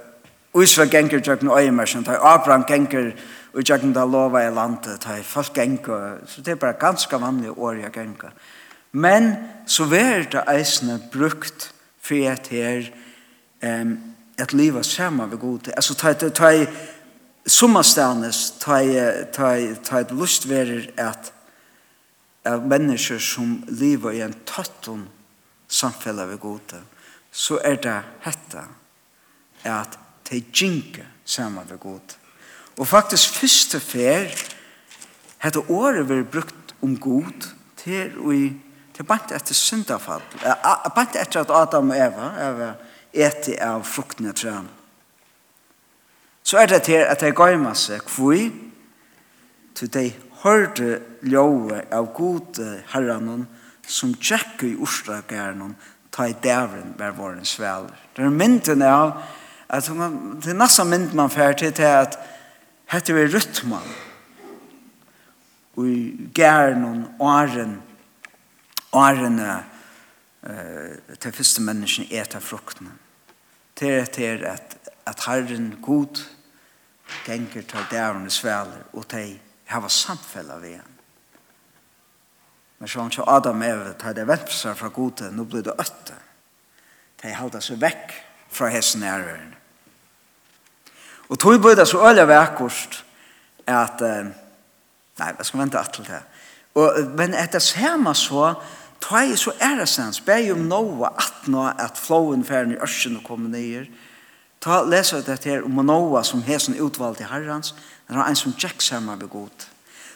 Uisva 0.55 0.87
genker 0.87 1.21
tjøkken 1.21 1.51
øyemersen, 1.51 2.05
det 2.07 2.15
er 2.15 2.23
Abraham 2.23 2.65
genker 2.65 3.11
og 3.55 3.65
tjøkken 3.65 3.93
da 3.97 4.05
lova 4.07 4.45
i 4.47 4.55
landet, 4.55 5.03
det 5.03 5.17
er 5.19 5.27
folk 5.27 5.51
genker, 5.55 6.21
så 6.27 6.43
det 6.43 6.55
er 6.55 6.61
bare 6.63 6.79
ganske 6.79 7.21
vanlige 7.21 7.59
år 7.59 7.83
jeg 7.83 7.93
genker. 7.93 8.31
Men 8.93 9.33
så 9.67 9.91
er 9.91 10.31
det 10.31 10.47
eisene 10.55 11.01
brukt 11.13 11.73
frihet 12.01 12.47
her, 12.47 12.87
um, 13.63 14.08
at 14.39 14.53
livet 14.53 14.87
sammen 14.87 15.31
ved 15.31 15.39
god. 15.39 15.69
Altså, 15.77 15.95
ta 15.95 16.11
i, 16.11 16.31
ta 16.31 16.51
i 16.51 16.67
sommerståndes, 17.47 18.51
ta 18.61 18.81
i, 18.81 18.95
ta 19.33 19.53
i, 19.57 19.73
ta 19.85 20.03
et 20.03 20.13
lust 20.15 20.49
verer 20.49 20.91
at, 21.01 21.33
av 22.49 22.65
mennesker 22.67 23.21
som 23.21 23.59
lever 23.69 24.19
i 24.19 24.23
en 24.25 24.37
tøtton 24.49 25.09
samfunn 25.69 26.23
ved 26.31 26.39
god, 26.41 26.79
så 27.33 27.59
er 27.65 27.81
det 27.83 27.99
hette 28.25 28.63
at 29.69 29.99
de 30.31 30.41
gynker 30.41 31.09
sammen 31.25 31.67
ved 31.69 31.81
god. 31.83 32.17
Og 32.79 32.89
faktisk 32.89 33.35
første 33.41 33.81
fer, 33.81 34.33
hette 35.43 35.61
året 35.71 36.09
vi 36.09 36.23
brukt 36.23 36.75
om 36.83 36.97
god, 36.97 37.51
til 37.77 38.19
og 38.19 38.33
Det 38.99 39.05
er 39.05 39.15
bare 39.15 39.37
etter 39.37 39.55
syndafall, 39.55 40.23
bare 40.43 41.21
etter 41.21 41.45
at 41.45 41.51
Adam 41.55 41.93
og 41.95 41.97
Eva, 41.97 42.31
Eva, 42.43 42.73
eti 43.13 43.57
av 43.61 43.85
fruktene 43.89 44.33
træn. 44.33 44.69
Så 46.43 46.59
er 46.59 46.67
det 46.67 46.83
til 46.89 47.05
at 47.05 47.21
de 47.21 47.33
med 47.59 47.77
seg 47.77 48.05
kvui, 48.09 48.49
til 49.75 49.93
de 49.95 50.11
hørte 50.43 51.01
ljøve 51.23 51.83
av 51.93 52.13
gode 52.15 52.83
herranen 52.93 53.47
som 53.89 54.15
tjekk 54.15 54.65
i 54.67 54.75
orsakernen 54.77 55.77
ta 56.13 56.27
i 56.29 56.37
dævren 56.43 56.95
hver 56.97 57.15
våren 57.17 57.45
sveler. 57.45 57.95
Det 58.17 58.25
er 58.25 58.35
mynden 58.35 58.83
av 58.83 59.21
at 59.69 59.89
man, 59.95 60.41
det 60.41 60.53
er 60.53 60.59
nesten 60.59 60.89
mynd 60.91 61.15
man 61.17 61.31
fer 61.31 61.53
til 61.53 61.73
til 61.77 61.89
at 61.89 62.17
hette 62.89 63.15
vi 63.15 63.27
rytman 63.29 63.91
og 65.79 65.87
gærnen 66.35 67.05
og 67.19 67.27
åren 67.29 67.77
årene 68.93 69.59
eh 70.43 71.17
til 71.21 71.33
første 71.33 71.63
mennesken 71.63 72.07
eta 72.11 72.39
fruktene. 72.39 72.93
Til 73.77 74.03
etter 74.03 74.47
at 74.53 74.79
at 75.09 75.25
Herren 75.27 75.79
god 75.83 76.25
ganger 77.25 77.63
til 77.63 77.87
dæren 77.91 78.31
svæler 78.31 78.83
og 78.93 79.09
til 79.09 79.41
hava 79.65 79.89
samfella 79.89 80.59
ved 80.61 80.77
han. 80.77 80.95
Men 82.79 82.89
sånn 82.89 83.13
som 83.13 83.29
Adam 83.29 83.63
er 83.63 83.77
ved, 83.77 83.95
tar 83.99 84.15
det 84.15 84.27
vepser 84.29 84.77
fra 84.79 84.91
gode, 84.95 85.31
nå 85.33 85.45
blir 85.49 85.65
det 85.67 85.75
øtte. 85.81 86.15
De 87.23 87.33
halda 87.35 87.61
seg 87.65 87.81
vekk 87.83 88.13
fra 88.55 88.69
hessen 88.71 89.03
æreren. 89.03 89.55
Og 91.29 91.39
tog 91.41 91.59
blir 91.61 91.77
det 91.77 91.89
så 91.89 92.05
øyelig 92.07 92.29
vekkost 92.29 93.03
at, 93.67 94.01
uh, 94.01 94.29
nei, 95.19 95.33
jeg 95.39 95.47
skal 95.49 95.61
vente 95.61 95.81
at 95.81 95.93
til 95.93 96.07
det. 96.07 96.21
Og, 96.79 97.01
men 97.19 97.35
etter 97.35 97.61
samme 97.65 98.15
så, 98.15 98.53
Ta 99.01 99.23
i 99.25 99.37
så 99.37 99.53
æresens, 99.63 100.21
be 100.21 100.53
om 100.53 100.67
Noa 100.69 101.11
nå 101.47 101.65
at 101.79 101.99
flowen 101.99 102.45
færen 102.45 102.73
i 102.73 102.81
ørsen 102.83 103.17
og 103.17 103.25
kommer 103.25 103.49
nyer. 103.49 103.87
Ta 104.61 104.83
lesa 104.83 105.21
det 105.23 105.45
her 105.45 105.63
om 105.65 105.85
Noa 105.87 106.23
som 106.23 106.43
hesen 106.43 106.81
utvalgte 106.81 107.29
herrens, 107.31 107.75
det 108.09 108.17
er 108.17 108.25
en 108.25 108.37
som 108.37 108.53
tjekk 108.53 108.83
sammen 108.83 109.21
ved 109.21 109.29
god. 109.29 109.67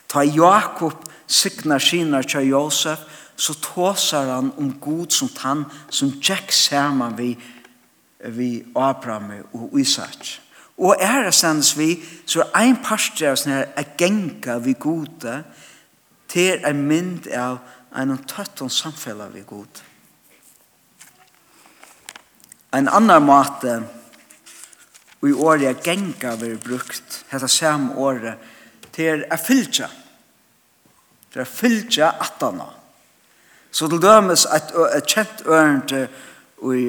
Ta 0.09 0.23
Jakob 0.25 1.05
sikna 1.27 1.79
sinar 1.79 2.23
til 2.23 2.49
Josef, 2.49 2.99
så 3.37 3.55
tåsar 3.55 4.35
han 4.35 4.53
om 4.59 4.73
god 4.81 5.11
som 5.11 5.29
tann 5.29 5.65
som 5.91 6.13
tjekk 6.21 6.53
sammen 6.53 7.17
ved, 7.19 7.37
vi 8.23 8.63
Abraham 8.77 9.33
og 9.53 9.79
Isak. 9.81 10.39
Og 10.79 10.97
æresens 11.01 11.79
vi, 11.79 11.97
så 12.27 12.45
er 12.55 12.69
en 12.69 12.79
parstjer 12.85 13.33
av 13.33 13.39
sånne 13.41 13.57
her 13.57 13.73
agenga 13.83 14.59
vi 14.63 14.75
gode, 14.79 15.43
til 16.33 16.63
en 16.65 16.85
mynd 16.89 17.27
av 17.37 17.59
en 17.97 18.17
tøtt 18.29 18.63
og 18.65 18.71
samfellet 18.73 19.35
vi 19.35 19.43
god. 19.47 19.83
En 22.73 22.89
annan 22.89 23.25
måte 23.27 23.81
og 25.23 25.29
i 25.31 25.33
året 25.39 25.69
er 25.69 25.83
genga 25.85 26.35
vi 26.41 26.57
brukt, 26.59 27.21
hette 27.31 27.49
samme 27.49 27.95
året, 27.95 28.41
til 28.93 29.23
er 29.23 29.39
fylltja. 29.39 29.87
Til 31.31 31.45
er 31.45 31.49
fylltja 31.49 32.09
atana. 32.25 32.67
Så 33.71 33.87
til 33.89 34.03
dømes 34.03 34.45
et, 34.51 34.75
et 34.99 35.07
kjent 35.07 35.45
ørende 35.47 36.03
i 36.63 36.83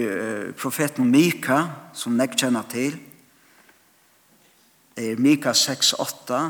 profeten 0.58 1.12
Mika, 1.14 1.62
som 1.94 2.18
jeg 2.20 2.34
kjenner 2.34 2.66
til, 2.74 2.98
er 4.98 5.22
Mika 5.22 5.54
6, 5.54 5.94
8, 6.02 6.42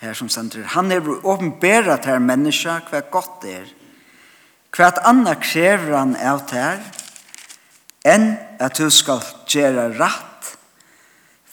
her 0.00 0.16
som 0.16 0.28
sender, 0.32 0.64
han 0.64 0.92
er 0.92 1.04
åpenbæret 1.04 2.08
her 2.08 2.18
menneska 2.24 2.78
hva 2.88 3.02
godt 3.12 3.42
det 3.44 3.54
er, 3.58 3.68
Hva 4.70 4.90
anna 5.08 5.34
krever 5.40 5.96
han 5.96 6.14
av 6.16 6.44
tær, 6.50 6.82
enn 8.06 8.32
at 8.62 8.78
du 8.78 8.90
skal 8.94 9.22
gjøre 9.50 9.90
rett, 9.98 10.26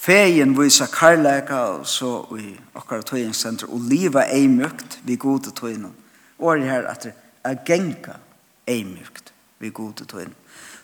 Feien 0.08 0.54
visa 0.56 0.86
karlæka 0.88 1.58
og 1.74 1.88
så 1.90 2.10
i 2.40 2.54
okkara 2.80 3.04
tøyinsenter 3.04 3.68
og 3.68 3.90
liva 3.90 4.22
mykt 4.48 5.00
vi 5.04 5.18
gode 5.20 5.52
tøyina. 5.52 5.90
Og 6.40 6.62
er 6.62 6.70
her 6.70 6.88
at 6.88 7.04
det 7.04 7.14
er 7.44 7.58
genka 7.66 8.14
mykt 8.68 9.34
vi 9.60 9.70
gode 9.70 10.06
tøyina. 10.06 10.32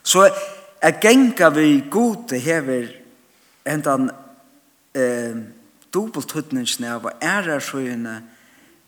Så 0.03 0.27
er 0.81 0.99
genka 0.99 1.49
vi 1.49 1.85
gode 1.89 2.39
hever 2.39 2.89
endan 3.65 4.09
eh, 4.91 5.39
dobbeltutningsne 5.93 6.91
av 6.91 7.07
ærersøyene 7.21 8.17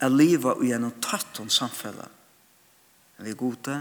er 0.02 0.10
liva 0.12 0.58
og 0.58 0.66
gjennom 0.68 0.98
tøtton 1.00 1.50
samfellet 1.50 2.15
vi 3.24 3.34
gode, 3.38 3.80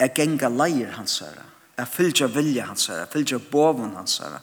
er 0.01 0.09
genga 0.15 0.49
leier 0.49 0.95
hans 0.97 1.19
herre, 1.21 1.45
er 1.77 1.89
fylgja 1.89 2.29
vilja 2.33 2.65
hans 2.71 2.87
herre, 2.89 3.07
fylgja 3.11 3.39
bovun 3.51 3.95
hans 3.97 4.17
herre, 4.23 4.41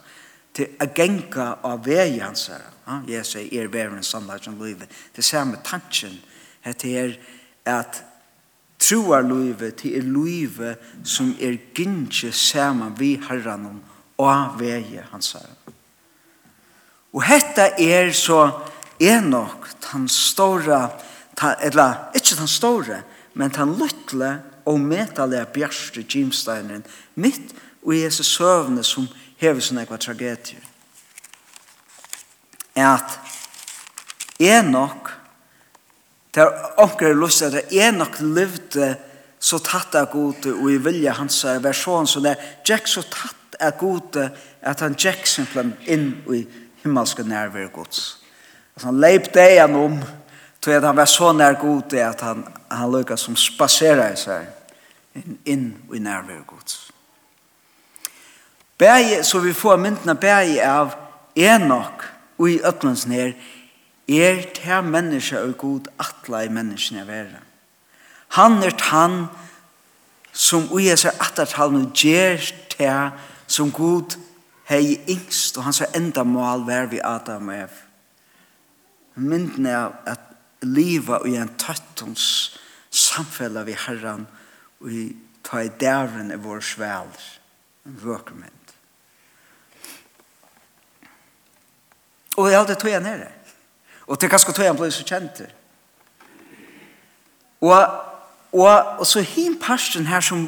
til 0.55 0.75
er 0.81 0.93
genga 0.95 1.49
av 1.67 1.87
vei 1.87 2.19
hans 2.23 2.49
herre. 2.51 2.75
Ja, 2.89 3.01
jeg 3.19 3.27
sier 3.29 3.65
er 3.65 3.73
veren 3.73 4.05
sannleik 4.07 4.47
som 4.47 4.59
livet. 4.63 4.91
Det 5.15 5.25
ser 5.25 5.45
med 5.45 5.61
tansjen, 5.67 6.17
det 6.65 6.95
er 6.95 7.17
at 7.69 8.03
troar 8.79 9.27
livet 9.27 9.77
til 9.83 9.99
er 9.99 10.07
livet 10.07 10.89
som 11.05 11.35
er 11.43 11.59
gynnsi 11.75 12.31
saman 12.33 12.95
vi 12.99 13.17
herran 13.29 13.67
og 14.19 14.59
vei 14.61 15.01
hans 15.11 15.35
herre. 15.37 15.75
Og 17.13 17.25
hetta 17.25 17.73
er 17.81 18.13
så 18.13 18.45
Enok, 19.01 19.69
den 19.93 20.09
store, 20.09 20.91
ta, 21.37 21.55
eller 21.63 22.11
ikke 22.15 22.37
den 22.39 22.49
store, 22.51 23.03
men 23.35 23.51
den 23.55 23.77
lytle 23.79 24.33
og 24.67 24.81
metalige 24.81 25.47
bjørste 25.55 26.05
Jimsteinen, 26.15 26.85
mitt 27.15 27.55
og 27.83 27.95
Jesus 27.97 28.27
søvne 28.27 28.85
som 28.85 29.07
hever 29.39 29.63
sånne 29.63 29.87
ekva 29.87 30.01
tragedier. 30.03 30.65
Er 32.75 32.91
at 32.99 33.19
Enok, 34.39 35.11
er 36.39 36.53
omkring 36.79 37.19
lyst 37.19 37.43
til 37.43 37.57
at 37.59 37.73
Enok 37.73 38.21
levde 38.21 38.93
så 39.39 39.59
tatt 39.63 39.95
av 39.99 40.11
gode 40.13 40.53
og 40.53 40.71
i 40.71 40.79
vilja 40.83 41.15
hans 41.19 41.45
versjon, 41.63 42.07
så 42.07 42.21
der 42.23 42.39
Jack 42.67 42.91
så 42.91 43.03
tatt 43.07 43.59
av 43.63 43.79
gode 43.79 44.29
at 44.63 44.81
han 44.83 44.97
Jack 44.99 45.27
simpelthen 45.27 45.75
inn 45.87 46.09
i 46.35 46.45
himmelske 46.83 47.25
nærvær 47.27 47.71
gods. 47.75 48.19
Og 48.79 48.85
han 48.85 49.01
leip 49.03 49.33
degen 49.35 49.75
om, 49.75 49.97
til 50.63 50.77
at 50.79 50.85
han 50.87 50.97
var 50.97 51.09
så 51.11 51.33
nær 51.35 51.57
god 51.59 51.89
det 51.91 52.03
at 52.07 52.21
han, 52.23 52.45
han 52.71 52.93
lukket 52.93 53.19
som 53.19 53.35
spaserer 53.37 54.15
seg 54.15 54.47
inn, 55.19 55.39
inn 55.43 55.65
i 55.91 55.99
nærvær 55.99 56.45
god. 56.47 56.75
Bæge, 58.79 59.25
så 59.27 59.41
vi 59.43 59.53
får 59.53 59.81
myndene 59.83 60.15
bæge 60.15 60.63
av 60.63 60.95
enok 61.35 62.05
og 62.39 62.51
i 62.51 62.61
øtlens 62.63 63.07
nær, 63.11 63.35
er 64.09 64.39
til 64.55 64.87
menneske 64.87 65.43
og 65.43 65.57
god 65.59 65.91
atla 65.99 66.45
i 66.47 66.53
menneskene 66.55 67.07
være. 67.07 67.43
Han 68.39 68.63
er 68.63 68.79
han 68.93 69.27
som 70.33 70.71
ui 70.71 70.87
er 70.87 71.03
seg 71.03 71.19
atartalene 71.19 71.91
gjer 71.91 72.47
til 72.71 73.11
som 73.51 73.75
god 73.75 74.15
hei 74.71 75.01
yngst 75.11 75.59
og 75.59 75.67
hans 75.67 75.83
enda 75.91 76.23
mål 76.23 76.67
vær 76.69 76.87
vi 76.87 77.03
Adam 77.03 77.51
og 77.51 77.59
Eva 77.65 77.88
myndene 79.19 79.75
av 79.77 79.97
at 80.09 80.25
liva 80.67 81.21
i 81.29 81.37
en 81.39 81.51
tøttons 81.61 82.25
samfella 82.91 83.65
vi 83.67 83.77
herran 83.79 84.27
og 84.81 84.93
i 84.93 85.07
ta 85.47 85.63
i 85.65 85.71
dæren 85.81 86.33
i 86.35 86.39
vår 86.41 86.61
svæl 86.65 87.11
en 87.87 87.99
vøkermynd 88.03 88.75
og 92.37 92.51
jeg 92.51 92.59
alltid 92.59 92.81
tog 92.83 92.93
jeg 92.93 93.05
nere 93.07 93.31
og 94.09 94.19
til 94.19 94.31
hva 94.33 94.41
skal 94.41 94.57
tog 94.57 94.67
jeg 94.67 94.79
ble 94.79 94.91
så 94.95 95.07
kjent 95.09 95.43
og 97.65 98.05
og, 98.49 98.99
og 98.99 99.07
så 99.07 99.21
hin 99.21 99.59
parsten 99.61 100.07
her 100.09 100.25
som 100.25 100.47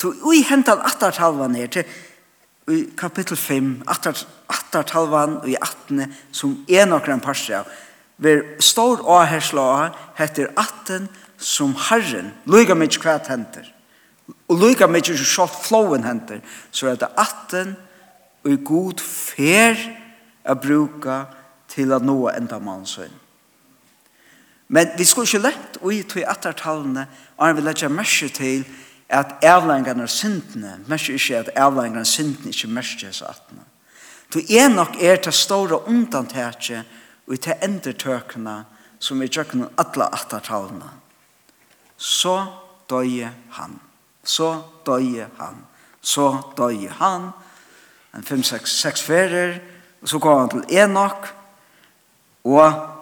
tog 0.00 0.34
i 0.34 0.44
hentan 0.48 0.80
attartalvan 0.80 1.56
her 1.58 1.68
til 1.68 1.84
i 2.70 2.84
kapittel 2.96 3.36
5, 3.36 3.82
attar 3.88 4.86
talvan 4.88 5.36
og 5.42 5.48
i 5.48 5.56
18, 5.60 6.14
som 6.32 6.54
er 6.68 6.86
nokran 6.88 7.20
parser 7.20 7.60
av, 7.60 7.72
ver 8.16 8.44
stor 8.62 9.02
åhersla 9.04 9.90
heter 10.18 10.48
18 10.56 11.08
som 11.38 11.74
Herren, 11.90 12.32
lyga 12.46 12.76
mykje 12.78 13.02
kvæt 13.02 13.28
henter, 13.32 13.66
og 14.48 14.62
lyga 14.62 14.88
mykje 14.88 15.18
sjalt 15.20 15.56
flowen 15.66 16.06
henter, 16.06 16.40
så 16.70 16.92
er 16.92 17.00
det 17.00 17.10
18 17.18 17.74
og 18.44 18.52
i 18.52 18.60
god 18.64 19.00
fer 19.00 19.76
a 20.44 20.54
bruka 20.54 21.24
til 21.68 21.92
a 21.92 21.98
nå 21.98 22.28
enda 22.32 22.58
mannsøyn. 22.60 23.12
Men 24.68 24.88
vi 24.98 25.04
skulle 25.04 25.28
ikke 25.28 25.44
lett 25.44 25.78
ui 25.84 26.02
tog 26.08 26.24
attartallene, 26.28 27.06
og 27.36 27.46
han 27.46 27.56
vil 27.56 27.66
legge 27.68 27.88
merke 27.92 28.28
til 28.32 28.64
at 29.08 29.44
avlangarna 29.44 30.06
syndene, 30.06 30.78
mest 30.86 31.08
ikke 31.08 31.38
at 31.38 31.50
avlangarna 31.56 32.04
syndene 32.04 32.52
ikke 32.52 32.68
mest 32.68 33.02
er 33.04 33.12
sattene. 33.12 33.64
Du 34.34 34.40
er 34.50 34.68
nok 34.68 34.96
er 35.00 35.16
til 35.16 35.32
store 35.32 35.88
undantetje 35.88 36.84
og 37.26 37.40
til 37.40 37.54
endertøkene 37.62 38.64
som 38.98 39.22
er 39.22 39.30
tjøkken 39.30 39.66
alle 39.78 40.08
attertalene. 40.14 40.90
Så 41.96 42.46
døye 42.90 43.30
han. 43.58 43.78
Så 44.24 44.62
døye 44.86 45.28
han. 45.38 45.60
Så 46.00 46.30
døye 46.56 46.90
han. 46.98 47.30
En 48.14 48.22
fem, 48.22 48.42
seks, 48.42 48.72
seks 48.80 49.02
ferier. 49.02 49.60
Og 50.02 50.08
så 50.08 50.18
går 50.18 50.38
han 50.40 50.50
til 50.50 50.78
Enoch. 50.78 51.30
Og 52.44 52.93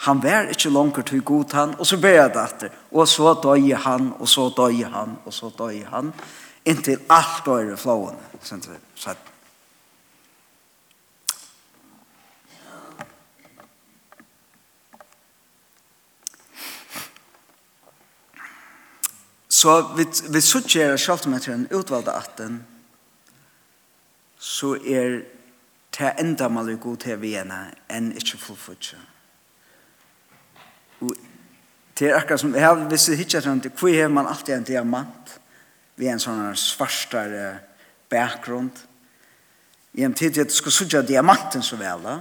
han 0.00 0.22
var 0.22 0.48
ikke 0.48 0.70
langer 0.72 1.02
til 1.02 1.20
god 1.22 1.52
han, 1.52 1.74
og 1.78 1.86
så 1.86 1.96
ber 2.00 2.14
jeg 2.14 2.30
det. 2.60 2.70
Og 2.90 3.08
så 3.08 3.34
døg 3.42 3.76
han, 3.76 4.12
og 4.18 4.28
så 4.28 4.48
døg 4.56 4.84
han, 4.88 5.18
og 5.24 5.34
så 5.34 5.50
døg 5.58 5.84
han, 5.92 6.14
inntil 6.64 7.02
alt 7.10 7.44
døg 7.44 7.74
er 7.74 7.76
flående, 7.76 8.40
sånn 8.40 8.64
vi 8.64 8.78
sett. 8.96 9.28
Så 19.60 19.76
vi, 19.98 20.08
vi 20.32 20.40
suttjer 20.40 20.96
selv 20.96 21.28
om 21.28 21.36
etter 21.36 21.52
en 21.52 21.68
utvalgte 21.68 22.16
atten, 22.16 22.62
så 24.40 24.78
er 24.80 25.20
det 25.92 26.14
enda 26.16 26.48
mal 26.48 26.72
god 26.80 27.02
til 27.04 27.20
vi 27.20 27.36
enn 27.36 28.12
ikke 28.16 28.40
fullfutje. 28.40 29.09
Og 31.00 31.16
det 31.98 32.08
er 32.08 32.16
akkurat 32.16 32.40
som, 32.40 32.54
jeg 32.54 32.64
har 32.64 32.86
visst 32.88 33.12
hittet 33.12 33.44
sånn, 33.44 33.62
hvor 33.76 33.92
har 33.92 34.12
man 34.12 34.28
alltid 34.30 34.54
en 34.54 34.68
diamant? 34.68 35.34
Vi 36.00 36.08
er 36.08 36.16
en 36.16 36.22
sånn 36.22 36.54
svarstare 36.56 37.58
bakgrund. 38.10 38.78
I 39.98 40.06
en 40.06 40.14
tid 40.16 40.34
til 40.34 40.46
at 40.46 40.52
du 40.52 40.56
skal 40.56 40.72
sudja 40.72 41.02
diamanten 41.04 41.64
så 41.64 41.76
vel 41.80 42.06
da. 42.06 42.20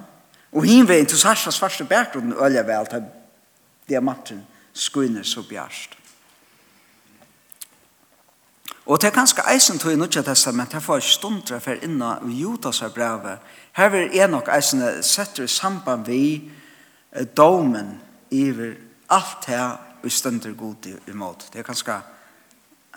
Og 0.52 0.66
hin 0.66 0.88
veien 0.90 1.08
til 1.08 1.20
svarstare 1.22 1.56
svarstare 1.56 1.88
bakgrunden 1.90 2.36
ølja 2.36 2.66
vel 2.68 2.90
til 2.90 3.08
diamanten 3.90 4.44
skuiner 4.74 5.24
så 5.24 5.46
bjarst. 5.48 5.96
Og 8.90 8.98
det 8.98 9.08
er 9.08 9.14
ganske 9.14 9.44
eisen 9.54 9.78
tog 9.78 9.94
i 9.94 9.96
Nudja 9.96 10.24
Testament, 10.26 10.74
her 10.74 10.82
får 10.82 10.98
jeg 10.98 11.12
stundra 11.12 11.60
for 11.62 11.78
inna 11.86 12.16
i 12.26 12.40
Judas 12.42 12.82
brevet. 12.94 13.38
Her 13.78 13.90
vil 13.94 14.16
Enok 14.18 14.50
eisen 14.50 14.82
setter 15.06 15.48
samband 15.48 16.08
vi 16.10 16.50
domen 17.38 18.00
iver 18.32 18.76
alt 19.10 19.46
her 19.46 19.78
vi 20.04 20.10
stønder 20.10 20.54
god 20.54 20.86
i, 20.86 20.96
i 21.08 21.14
måte. 21.14 21.50
Det 21.54 21.60
er 21.60 21.68
kanskje 21.68 22.00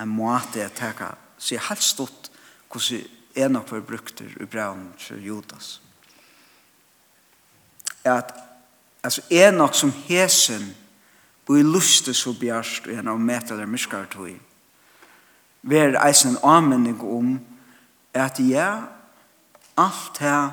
en 0.00 0.08
måte 0.08 0.60
jeg 0.60 0.72
tenker, 0.76 1.16
så 1.38 1.54
jeg 1.54 1.64
har 1.68 1.80
stått 1.80 2.30
hvordan 2.72 3.08
en 3.34 3.56
av 3.56 3.68
hver 3.68 3.80
brukte 3.80 4.24
i 4.24 4.46
braun 4.46 4.92
til 5.00 5.24
Judas. 5.24 5.80
At 8.04 8.32
altså, 9.02 9.22
en 9.30 9.60
av 9.60 9.72
som 9.72 9.92
hesen 10.06 10.74
og 11.48 11.58
i 11.58 11.62
lustet 11.62 12.16
så 12.16 12.32
bjørst 12.32 12.86
og 12.88 12.96
en 12.96 13.08
av 13.12 13.20
metal 13.20 13.60
er 13.60 13.68
myskar 13.68 14.06
tog 14.08 14.30
vi 15.62 15.78
er 15.78 15.98
eisen 16.02 16.36
anmenning 16.42 16.98
om 17.06 17.36
at 18.14 18.40
ja, 18.42 18.82
alt 19.78 20.18
her 20.18 20.50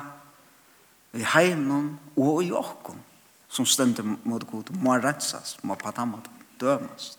i 1.12 1.24
heimen 1.34 1.96
og 2.16 2.44
i 2.44 2.52
åkken 2.54 3.00
som 3.50 3.66
stendur 3.66 4.16
mot 4.24 4.46
god 4.46 4.70
må 4.78 4.94
rensas, 5.02 5.56
må 5.62 5.74
patammat, 5.74 6.28
dømast. 6.60 7.18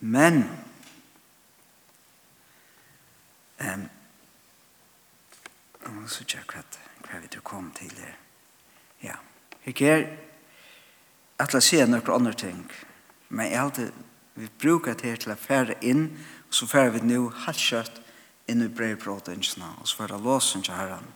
Men 0.00 0.42
ehm 3.60 3.86
um, 5.86 6.08
så 6.08 6.24
tjekk 6.28 6.58
at 6.58 6.78
hva 7.06 7.20
vi 7.22 7.40
kom 7.40 7.70
til 7.72 7.94
her. 7.96 8.18
Ja, 9.02 9.16
jeg 9.64 9.80
er 9.88 10.04
at 11.38 11.54
jeg 11.54 11.62
se 11.62 11.86
noen 11.86 12.10
andre 12.12 12.34
ting, 12.34 12.66
men 13.28 13.48
jeg 13.48 13.60
alltid 13.60 13.92
vi 14.34 14.48
bruker 14.60 14.94
det 14.98 15.20
til 15.22 15.32
å 15.32 15.38
fære 15.38 15.78
inn, 15.86 16.08
og 16.48 16.54
så 16.54 16.66
fære 16.66 16.98
vi 16.98 17.06
nå 17.06 17.28
halvkjøtt 17.46 18.03
inn 18.48 18.64
i 18.64 18.68
brevbrådingsene, 18.68 19.70
og 19.80 19.88
så 19.88 20.02
var 20.02 20.12
det 20.12 20.24
låsen 20.24 20.62
til 20.62 20.76
herren. 20.76 21.06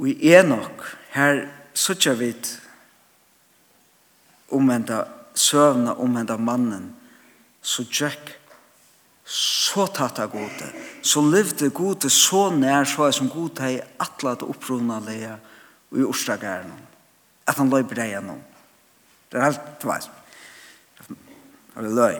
Og 0.00 0.08
i 0.08 0.32
Enok, 0.32 0.84
her 1.14 1.44
sutja 1.74 2.16
vi 2.18 2.32
omvendt 4.50 4.92
søvna 5.34 5.94
omvendt 6.00 6.40
mannen, 6.40 6.90
så 7.62 7.84
tjekk 7.84 8.36
så 9.30 9.84
tatt 9.94 10.18
av 10.18 10.32
gode, 10.32 10.68
så 11.06 11.22
levde 11.22 11.68
gode 11.70 12.10
så 12.10 12.48
nær 12.50 12.88
så 12.88 13.06
er 13.06 13.14
som 13.14 13.28
gode 13.30 13.68
i 13.76 13.78
atle 14.02 14.32
til 14.40 14.50
opprona 14.50 14.98
leia 15.04 15.36
og 15.90 15.98
i 16.00 16.06
orsdagaren 16.06 16.72
at 17.46 17.58
han 17.58 17.70
løy 17.70 17.82
brei 17.86 18.10
gjennom 18.10 18.40
det 19.30 19.38
er 19.38 19.46
alt 19.50 19.86
veis 19.86 20.08
det 21.06 21.16
er 21.78 21.88
løy 21.94 22.18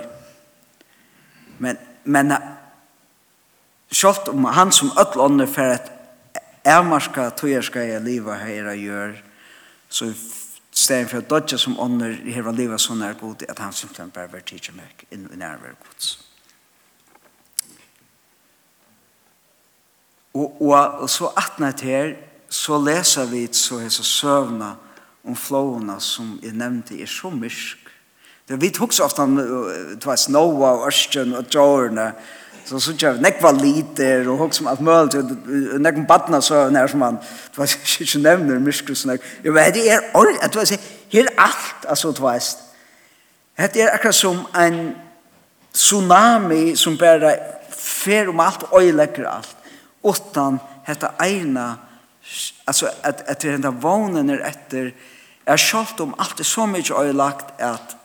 men 1.59 1.81
men 2.05 2.35
sjálvt 3.91 4.29
om 4.29 4.45
han 4.45 4.73
som 4.73 4.91
öll 4.97 5.21
ånder 5.21 5.47
för 5.47 5.69
att 5.69 5.91
ärmarska 6.63 7.31
tojerska 7.31 7.85
i 7.85 8.01
livet 8.01 8.41
här 8.41 8.67
och 8.67 8.77
gör 8.77 9.25
så 9.89 10.13
stedet 10.71 11.11
för 11.11 11.19
att 11.19 11.29
dodja 11.29 11.59
som 11.59 11.81
ånder 11.81 12.21
i 12.25 12.31
hela 12.31 12.51
livet 12.51 12.81
så 12.81 12.95
när 12.95 13.15
god 13.15 13.45
att 13.49 13.59
han 13.59 13.73
simpelthen 13.73 14.11
bara 14.15 14.27
vill 14.27 14.43
tidsja 14.43 14.73
mig 14.73 14.87
in 15.11 15.29
i 15.35 15.37
närvaro 15.37 15.75
gods. 15.89 16.27
Og, 20.33 20.63
og, 20.63 21.03
og 21.03 21.11
så 21.11 21.33
atnet 21.37 21.81
her 21.81 22.15
så 22.49 22.79
leser 22.79 23.27
vi 23.27 23.49
så 23.53 23.81
hese 23.83 24.05
søvna 24.05 24.77
om 25.25 25.37
flåene 25.37 25.97
som 26.01 26.39
jeg 26.43 26.55
nevnte 26.55 26.95
er 27.03 27.11
så 27.11 27.31
mysk 27.31 27.80
Det 28.51 28.61
vi 28.61 28.71
tog 28.71 28.95
så 28.95 29.05
ofta 29.05 29.27
det 29.27 30.07
var 30.07 30.31
Noah 30.31 30.73
og 30.73 30.87
Örsten 30.87 31.35
og 31.35 31.45
Jorna 31.55 32.11
så 32.65 32.81
så 32.81 32.93
jag 33.03 33.21
nekva 33.23 33.53
lite 33.53 34.29
och 34.29 34.39
hugg 34.39 34.55
som 34.55 34.67
att 34.67 34.81
möl 34.81 35.09
till 35.09 35.25
nekva 35.81 36.03
badna 36.09 36.41
så 36.41 36.71
när 36.71 36.87
som 36.87 36.99
man 36.99 37.15
det 37.51 37.59
var 37.59 37.71
inte 38.01 38.19
nämner 38.19 38.59
myskru 38.59 38.95
så 38.95 39.09
nek. 39.09 39.21
jag 39.43 39.53
vet 39.53 39.75
det 39.75 39.89
är 39.89 40.01
all 40.15 40.37
att 40.41 40.57
vad 40.57 40.69
helt 41.13 41.31
allt 41.37 41.87
alltså 41.89 42.13
du 42.13 42.23
vet 42.23 43.75
det 43.75 43.81
är 43.81 43.95
akkurat 43.95 44.15
som 44.15 44.47
en 44.55 44.95
tsunami 45.73 46.77
som 46.77 46.97
bara 46.97 47.33
fer 47.71 48.29
om 48.29 48.41
allt 48.41 48.63
och 48.63 48.83
lägger 48.83 49.25
allt 49.25 49.57
utan 50.05 50.59
detta 50.87 51.27
ena 51.27 51.77
alltså 52.65 52.87
att 53.03 53.29
att 53.29 53.41
det 53.41 53.51
den 53.51 53.61
där 53.61 53.71
vånen 53.71 54.31
är 54.31 54.39
efter 54.39 54.95
är 55.45 55.57
skalt 55.57 56.01
om 56.01 56.15
allt 56.19 56.41
är 56.41 56.45
så 56.45 56.67
mycket 56.67 56.97
ödelagt 56.97 57.61
att 57.61 57.97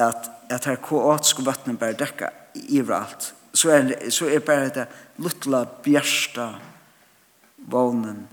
at, 0.00 0.30
at 0.50 0.64
her 0.64 0.80
koatsk 0.80 1.42
vattnet 1.44 1.78
ber 1.78 1.92
dekka 1.92 2.30
iveralt, 2.54 3.34
så 3.54 3.70
er, 3.70 4.10
så 4.10 4.28
er 4.30 4.42
bare 4.44 4.72
det 4.74 4.86
luttla 5.18 5.64
bjersta 5.84 6.52
vånen 7.70 8.26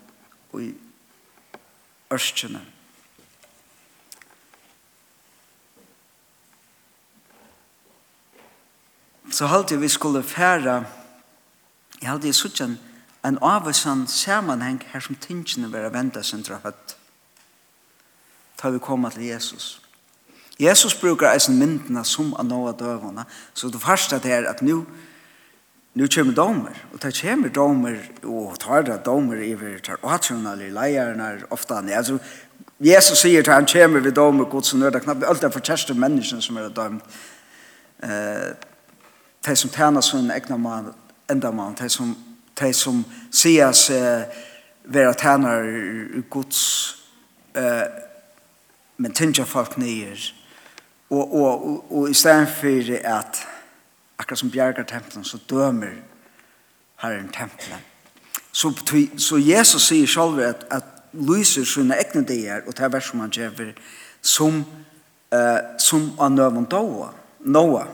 og 0.54 0.62
i 0.64 0.72
ørskjene. 2.14 2.62
Så 9.32 9.50
halte 9.52 9.76
vi 9.80 9.90
skulle 9.92 10.24
færa, 10.24 10.84
jeg 12.02 12.10
halte 12.10 12.30
i 12.30 12.34
suttjen, 12.34 12.78
en 13.26 13.38
avvisan 13.44 14.06
sammanheng 14.08 14.80
her 14.94 15.04
som 15.04 15.18
tingene 15.20 15.68
var 15.74 15.90
venda 15.92 16.24
sin 16.24 16.46
drafett. 16.48 16.96
Ta 18.58 18.72
vi 18.72 18.80
koma 18.80 19.10
til 19.12 19.28
Jesus. 19.28 19.52
Jesus. 19.54 19.87
Jesus 20.60 20.96
brukar 20.96 21.34
eisen 21.34 21.60
myndene 21.60 22.04
som 22.06 22.34
av 22.34 22.46
noe 22.46 22.74
døvene. 22.74 23.26
Så 23.54 23.70
det 23.70 23.82
første 23.82 24.22
er 24.26 24.50
at 24.50 24.62
nå, 24.62 24.84
Nu 25.98 26.08
kommer 26.08 26.34
domer. 26.34 26.76
Og 26.94 27.02
det 27.02 27.22
kommer 27.22 27.50
domer, 27.50 27.98
og 28.24 28.60
tar 28.60 28.82
det 28.82 29.06
domer 29.06 29.36
i 29.42 29.54
vi 29.54 29.80
tar 29.82 29.98
åtsjønne 30.04 30.52
eller 30.54 30.70
leierne 30.70 31.42
ofte. 31.50 31.74
Altså, 31.74 32.20
Jesus 32.80 33.18
sier 33.18 33.42
til 33.42 33.54
han 33.54 33.66
kommer 33.66 34.00
ved 34.00 34.12
domer, 34.12 34.46
god 34.46 34.62
som 34.62 34.80
nødde 34.80 35.00
knappt. 35.00 35.24
Alt 35.24 35.44
er 35.44 35.50
for 35.50 35.60
kjæreste 35.60 35.94
menneskene 35.94 36.42
som 36.42 36.58
er 36.58 36.70
dømt. 36.70 37.04
Eh, 38.04 38.54
de 39.48 39.56
som 39.56 39.70
tjener 39.70 40.02
sin 40.02 40.32
egna 40.32 40.58
mann, 40.58 40.94
enda 41.32 41.52
mann. 41.52 41.76
De 41.80 41.90
som, 41.90 42.16
de 42.60 42.74
som 42.74 43.06
sier 43.32 43.72
seg 43.72 44.30
være 44.86 45.14
tjener 45.14 46.22
gods 46.30 46.62
uh, 47.58 47.88
men 48.98 49.14
tinja 49.14 49.46
folk 49.46 49.78
nye, 49.78 50.16
Og, 51.10 51.34
og, 51.34 51.68
og, 51.68 51.92
og 51.92 52.10
i 52.10 52.14
stedet 52.14 52.50
for 52.50 52.98
at 53.04 53.48
akkurat 54.20 54.40
som 54.40 54.52
bjerger 54.52 54.84
tempelen, 54.84 55.24
så 55.24 55.38
dømer 55.50 55.94
Herren 57.02 57.30
tempelen. 57.30 57.80
Så, 58.52 58.74
så 59.18 59.38
Jesus 59.38 59.88
sier 59.88 60.08
selv 60.08 60.40
at, 60.40 60.66
at 60.72 60.84
lyser 61.14 61.66
sine 61.66 61.96
egne 61.96 62.26
dier, 62.28 62.64
og 62.66 62.74
det 62.78 62.86
er 62.86 62.92
vers 62.92 63.10
som 63.12 63.20
han 63.20 63.32
gjør, 63.32 63.72
som, 64.22 64.64
uh, 65.34 65.60
som 65.80 66.10
av 66.20 66.32
nøven 66.32 66.68
Noah. 66.72 67.14
Noah. 67.40 67.88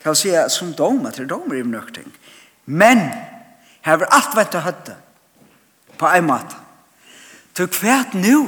Kan 0.00 0.14
jeg 0.14 0.16
si 0.16 0.30
at 0.30 0.52
som 0.52 0.72
doma, 0.72 1.10
til 1.10 1.28
domer 1.28 1.58
i 1.58 1.62
nøkting. 1.62 2.06
Men, 2.66 3.02
her 3.82 3.98
var 3.98 4.14
alt 4.14 4.36
vett 4.36 4.54
å 4.54 4.62
høtte, 4.62 4.96
på 5.98 6.06
en 6.06 6.26
måte. 6.26 6.62
Til 7.54 7.66
hvert 7.66 8.14
nå. 8.14 8.40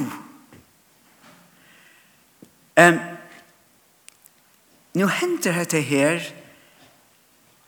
Um, 2.79 2.99
Nå 4.93 5.05
henter 5.05 5.53
dette 5.53 5.81
her 5.85 6.23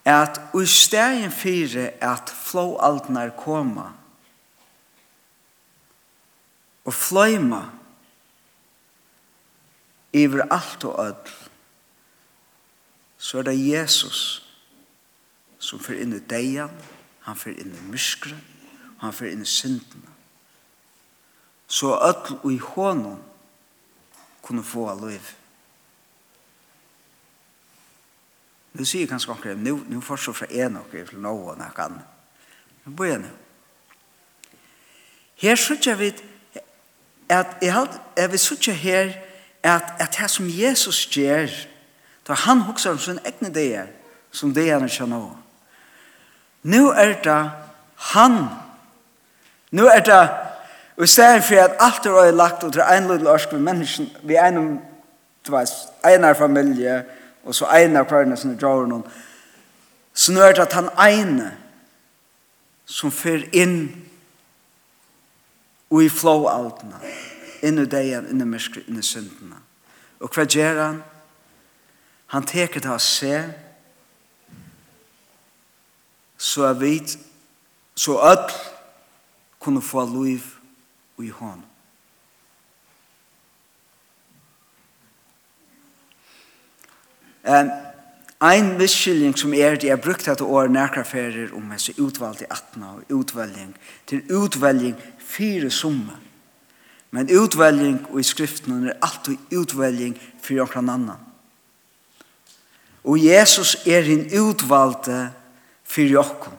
at 0.06 0.40
i 0.58 0.66
stegen 0.66 1.32
fire 1.32 1.92
at 2.02 2.30
flåaltnar 2.30 3.36
koma 3.38 3.92
og 6.86 6.94
fløyma 6.94 7.62
iver 10.14 10.48
alt 10.50 10.86
og 10.90 10.98
öll 11.06 11.36
så 13.18 13.38
er 13.38 13.44
det 13.52 13.68
Jesus 13.68 14.48
som 15.60 15.80
fyrir 15.80 16.02
inn 16.02 16.18
i 16.18 16.24
deian 16.26 16.74
han 17.28 17.38
fyrir 17.38 17.62
inn 17.62 17.76
i 17.78 17.84
myskre 17.92 18.34
han 19.04 19.14
fyrir 19.14 19.36
inn 19.36 19.46
i 19.46 19.52
syndene 19.52 20.16
så 21.70 21.94
öll 22.02 22.40
og 22.42 22.50
i 22.50 22.58
hånden 22.58 23.22
kunne 24.42 24.66
få 24.66 24.90
av 24.90 25.06
livet 25.06 25.41
Nu 28.74 28.86
sier 28.86 29.08
kanskje 29.08 29.32
akkurat, 29.32 29.58
nu, 29.58 29.82
nu 29.88 30.02
får 30.02 30.16
fra 30.34 30.46
en 30.50 30.78
og 30.78 30.92
til 30.92 31.20
noe 31.20 31.52
og 31.52 31.58
noe 31.60 31.84
annet. 31.84 32.06
Nu 32.86 32.94
bor 32.96 33.06
jeg 33.06 33.20
nå. 33.20 33.32
Her 35.42 35.56
sier 35.56 35.96
vidt, 35.96 36.24
at 37.30 37.58
jeg, 37.62 37.74
halt, 37.74 38.00
jeg 38.18 38.32
vil 38.32 38.40
sier 38.40 38.74
her 38.74 39.14
at, 39.64 39.84
at 40.00 40.18
det 40.20 40.30
som 40.32 40.48
Jesus 40.50 41.06
gjør, 41.06 41.50
da 42.28 42.34
han 42.34 42.64
hokser 42.68 42.92
om 42.92 43.00
sin 43.00 43.20
egne 43.26 43.50
ideer, 43.50 43.88
som 44.32 44.54
det 44.54 44.70
han 44.72 44.86
ikke 44.88 45.08
nå. 45.10 45.24
Nu 46.64 46.90
er 46.90 47.16
det 47.24 47.52
han. 48.14 48.46
Nu 49.72 49.88
er 49.88 50.00
det 50.00 50.30
Og 50.98 51.04
i 51.04 51.08
stedet 51.08 51.44
for 51.44 51.56
at 51.56 51.76
alt 51.80 52.06
er 52.06 52.32
lagt 52.32 52.64
ut 52.64 52.74
til 52.74 52.82
en 52.82 53.08
lille 53.08 53.30
orsk 53.30 53.54
ved 53.54 53.60
mennesken, 53.60 54.10
er 54.30 54.48
en, 54.48 54.82
du 55.48 55.56
vet, 55.56 55.70
en 56.06 56.36
familie, 56.36 57.04
Og 57.44 57.56
så 57.56 57.70
ein 57.74 57.98
av 57.98 58.08
kvarene 58.10 58.38
som 58.38 58.54
drar 58.58 58.86
noen. 58.90 59.06
Så 60.14 60.34
nå 60.34 60.44
er 60.44 60.54
det 60.56 60.66
at 60.68 60.76
han 60.78 60.92
ene 61.02 61.52
som 62.86 63.12
fyr 63.12 63.48
inn 63.56 63.86
og 65.92 66.04
i 66.04 66.10
flåaltene, 66.12 67.00
inn 67.64 67.80
i 67.82 67.88
degen, 67.90 68.30
inn 68.32 68.44
i 68.44 68.48
myskret, 68.48 68.88
inn 68.88 69.00
i 69.00 69.06
syndene. 69.06 69.60
Og 70.22 70.32
hva 70.32 70.46
gjør 70.46 70.80
han? 70.80 71.02
Han 72.32 72.48
teker 72.48 72.84
til 72.84 72.94
å 72.94 73.02
se, 73.02 73.34
så 76.42 76.70
er 76.70 76.78
vi, 76.80 76.94
så 77.96 78.16
ødel 78.32 78.56
kunne 79.62 79.84
få 79.84 80.06
liv 80.10 80.48
i 81.20 81.30
hånden. 81.30 81.71
Um, 87.44 87.72
ein 88.42 88.78
misskilling 88.78 89.38
som 89.38 89.54
er 89.54 89.76
det 89.78 89.90
jeg 89.90 90.02
brukt 90.02 90.26
dette 90.26 90.46
året 90.46 90.74
nærkraferer 90.74 91.54
om 91.54 91.70
hans 91.70 91.90
utvalg 91.98 92.38
til 92.38 92.48
18 92.50 92.84
og 92.84 93.16
utvelging 93.20 93.76
til 94.10 94.22
utvelging 94.34 94.96
fire 95.18 95.70
summer. 95.70 96.18
Men 97.12 97.30
utvelging 97.30 98.00
og 98.10 98.20
i 98.20 98.24
skriften 98.24 98.88
er 98.88 98.98
alltid 99.02 99.38
utvelging 99.58 100.16
for 100.42 100.58
noen 100.58 100.90
annan. 100.90 101.28
Og 103.04 103.18
Jesus 103.20 103.76
er 103.86 104.06
en 104.06 104.28
utvalgte 104.42 105.32
for 105.84 106.02
jokken. 106.02 106.54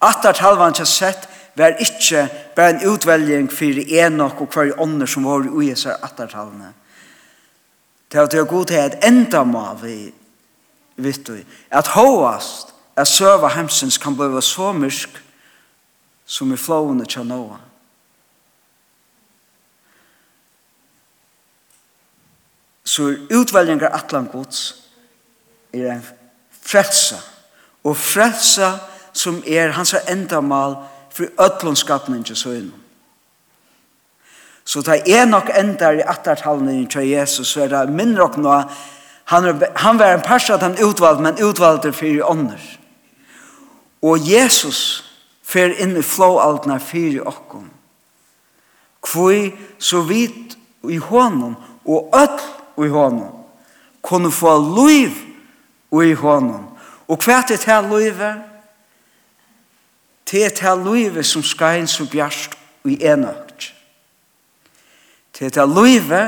Attar 0.00 0.36
talvan 0.36 0.74
til 0.76 0.86
sett 0.88 1.28
var 1.56 1.78
ikke 1.80 2.26
bare 2.56 2.76
en 2.76 2.88
utvelging 2.92 3.52
for 3.52 3.80
enok 3.80 4.40
og 4.40 4.52
hver 4.52 4.74
ånder 4.80 5.08
som 5.08 5.24
var 5.24 5.44
i 5.44 5.52
ujesar 5.52 6.00
attartalene. 6.04 6.72
Det 8.12 8.20
er 8.20 8.26
det 8.26 8.48
god 8.48 8.64
til 8.64 8.74
at 8.74 9.04
enda 9.04 9.44
må 9.44 9.74
vi 9.74 10.14
vet 10.96 11.26
du. 11.26 11.36
At 11.70 11.86
hovast 11.86 12.74
at 12.96 13.08
søva 13.08 13.48
hemsens 13.48 13.98
kan 13.98 14.16
bli 14.16 14.42
så 14.42 14.72
myrsk 14.72 15.22
som 16.26 16.52
i 16.52 16.56
flåene 16.56 17.04
til 17.04 17.26
Noah. 17.26 17.58
Så 22.84 23.16
utvelgjengar 23.30 23.92
atlan 23.92 24.28
gods 24.32 24.82
er 25.74 25.92
en 25.92 26.04
frelsa 26.50 27.18
og 27.84 27.96
frelsa 27.96 28.72
som 29.12 29.42
er 29.46 29.74
hans 29.74 29.94
endamal 30.08 30.76
for 31.10 31.24
ötlundskapningen 31.40 32.24
til 32.24 32.36
søgnen. 32.36 32.85
Så 34.66 34.80
det 34.82 35.02
er 35.06 35.24
nok 35.24 35.50
enda 35.54 35.92
i 35.94 36.02
attartallene 36.02 36.88
til 36.90 37.06
Jesus, 37.08 37.52
så 37.52 37.62
er 37.64 37.68
det 37.70 37.92
mindre 37.94 38.24
nok 38.24 38.36
nå, 38.42 38.54
han, 39.26 39.44
er, 39.44 39.70
han 39.78 39.98
var 39.98 40.14
en 40.14 40.22
pers 40.26 40.50
at 40.50 40.62
han 40.62 40.74
utvalgte, 40.82 41.22
men 41.22 41.38
utvalgte 41.42 41.92
fire 41.92 42.26
ånder. 42.26 42.62
Og 44.02 44.18
Jesus 44.22 45.04
fer 45.42 45.74
inn 45.82 45.96
i 45.98 46.02
flåaldene 46.02 46.80
fire 46.82 47.22
åkken. 47.26 47.70
Hvor 49.06 49.34
så 49.78 50.02
vidt 50.06 50.58
i 50.90 50.98
hånden, 50.98 51.56
og 51.86 52.10
ødel 52.14 52.86
i 52.86 52.90
hånden, 52.90 53.30
kunne 54.02 54.30
få 54.30 54.58
liv 54.58 55.10
i 56.06 56.12
hånden. 56.14 56.66
Og 57.08 57.18
hva 57.22 57.40
er 57.40 57.48
det 57.48 57.60
til 57.62 57.90
livet? 57.90 58.42
Det 60.30 60.44
er 60.44 60.54
til 60.54 60.86
livet 60.86 61.26
som 61.26 61.42
skal 61.42 61.82
inn 61.82 61.90
så 61.90 62.06
bjørst 62.10 62.58
i 62.86 62.98
enøk 63.06 63.45
til 65.36 65.52
det 65.52 65.66
løyve 65.68 66.22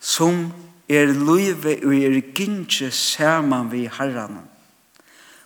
som 0.00 0.46
er 0.88 1.10
løyve 1.10 1.76
og 1.84 1.94
er 1.94 2.20
gynnsi 2.34 2.90
sammen 2.94 3.68
vi 3.72 3.84
herren. 3.90 4.38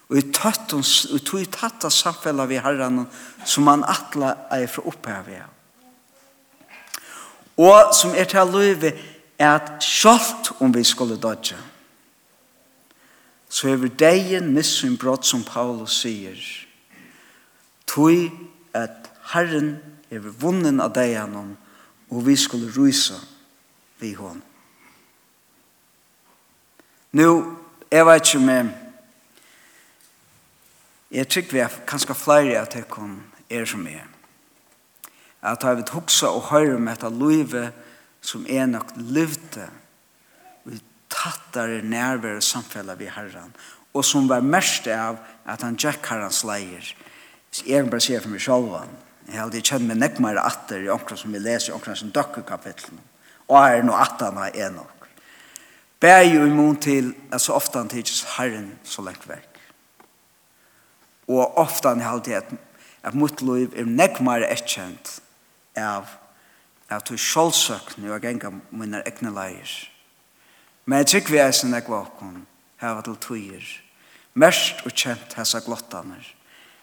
Og 0.09 0.19
i 0.21 0.23
tøttons, 0.37 1.07
og 1.11 1.25
tog 1.25 1.41
i 1.41 1.49
tatta 1.49 1.89
samfellet 1.91 2.49
vi 2.49 2.61
herren 2.61 3.07
som 3.49 3.67
han 3.73 3.85
atla 3.89 4.35
er 4.53 4.67
fra 4.69 4.85
opphavet. 4.87 5.51
Og 7.57 7.95
som 7.97 8.13
er 8.15 8.29
til 8.29 8.53
løyve 8.53 8.93
er 9.39 9.55
at 9.55 9.83
sjalt 9.83 10.53
om 10.61 10.75
vi 10.75 10.85
skulle 10.85 11.17
dodja 11.17 11.57
så 13.55 13.69
hever 13.69 13.89
degen 13.89 14.49
missun 14.55 14.97
brott 14.99 15.27
som 15.27 15.45
Paulus 15.47 16.01
sier 16.03 16.39
tog 17.87 18.33
at 18.75 19.11
Herren 19.31 19.77
er 20.11 20.25
vunnen 20.43 20.83
av 20.83 20.91
degenom 20.97 21.53
og 22.15 22.27
vi 22.27 22.37
skulle 22.39 22.71
rysa 22.71 23.19
vi 23.99 24.13
hon. 24.15 24.43
Nå, 27.15 27.29
jeg 27.91 28.07
vet 28.07 28.27
ikke 28.27 28.43
om 28.43 28.49
jeg 28.49 28.73
jeg 31.15 31.29
tror 31.31 31.53
vi 31.53 31.61
er 31.63 31.75
kanskje 31.87 32.15
flere 32.19 32.59
at 32.59 32.75
jeg 32.75 32.89
kan 32.91 33.21
er 33.51 33.65
som 33.71 33.87
jeg. 33.87 34.03
At 35.43 35.63
jeg 35.63 35.77
vil 35.77 35.93
hukse 35.95 36.27
og 36.29 36.49
høre 36.51 36.75
om 36.75 36.87
dette 36.91 37.11
livet 37.11 37.71
som 38.25 38.47
er 38.49 38.67
nok 38.67 38.91
livte 38.97 39.69
og 40.65 40.81
tattare 41.13 41.83
nærvære 41.83 42.43
samfellet 42.43 42.99
vi 42.99 43.11
herren 43.15 43.55
og 43.95 44.05
som 44.05 44.29
var 44.29 44.43
mest 44.43 44.89
av 44.91 45.21
at 45.47 45.63
han 45.63 45.79
jack 45.79 46.07
herrens 46.11 46.43
leier. 46.45 46.95
Jeg 47.63 47.85
kan 47.85 47.91
bare 47.91 48.03
si 48.03 48.17
for 48.19 48.33
meg 48.33 48.43
selv 48.43 48.75
Jeg 49.29 49.41
hadde 49.41 49.63
kjent 49.65 49.87
meg 49.89 49.99
nekk 50.01 50.21
mer 50.21 50.39
atter 50.43 50.85
i 50.85 50.91
omkring 50.93 51.19
som 51.19 51.33
vi 51.33 51.41
leser 51.41 51.73
i 51.73 51.75
omkring 51.77 51.97
som 51.97 52.13
døkker 52.13 52.45
kapitlen. 52.49 53.01
Og 53.49 53.57
er 53.61 53.85
noe 53.85 54.01
atter 54.01 54.33
når 54.33 54.51
jeg 54.51 54.67
er 54.67 54.75
nok. 54.75 55.09
Bær 56.01 56.23
jo 56.27 56.45
imot 56.45 56.83
til 56.85 57.15
at 57.33 57.41
så 57.41 57.55
ofte 57.57 57.81
han 57.81 57.89
tidses 57.89 58.25
Herren 58.37 58.75
så 58.85 59.05
lengt 59.05 59.25
vekk. 59.29 59.61
Og 61.33 61.59
ofte 61.59 61.89
han 61.89 62.05
hadde 62.05 62.37
at, 62.37 62.51
at 63.03 63.17
mot 63.17 63.41
liv 63.41 63.73
er 63.73 63.89
nekk 63.89 64.21
mer 64.25 64.45
etkjent 64.45 65.19
av 65.81 66.13
at 66.93 67.09
du 67.09 67.17
sjålsøkne 67.17 68.13
og 68.13 68.21
genga 68.21 68.53
mine 68.71 69.01
egne 69.09 69.33
leier. 69.33 69.73
Men 70.85 71.01
jeg 71.01 71.15
tykker 71.15 71.33
vi 71.33 71.41
er 71.41 71.57
sin 71.57 71.75
ekva 71.75 72.03
okkon 72.05 72.45
heva 72.83 73.01
til 73.07 73.17
tøyer. 73.25 73.65
Mest 74.37 74.85
og 74.85 74.93
kjent 74.93 75.37
hessa 75.39 75.63
glottaner 75.65 76.27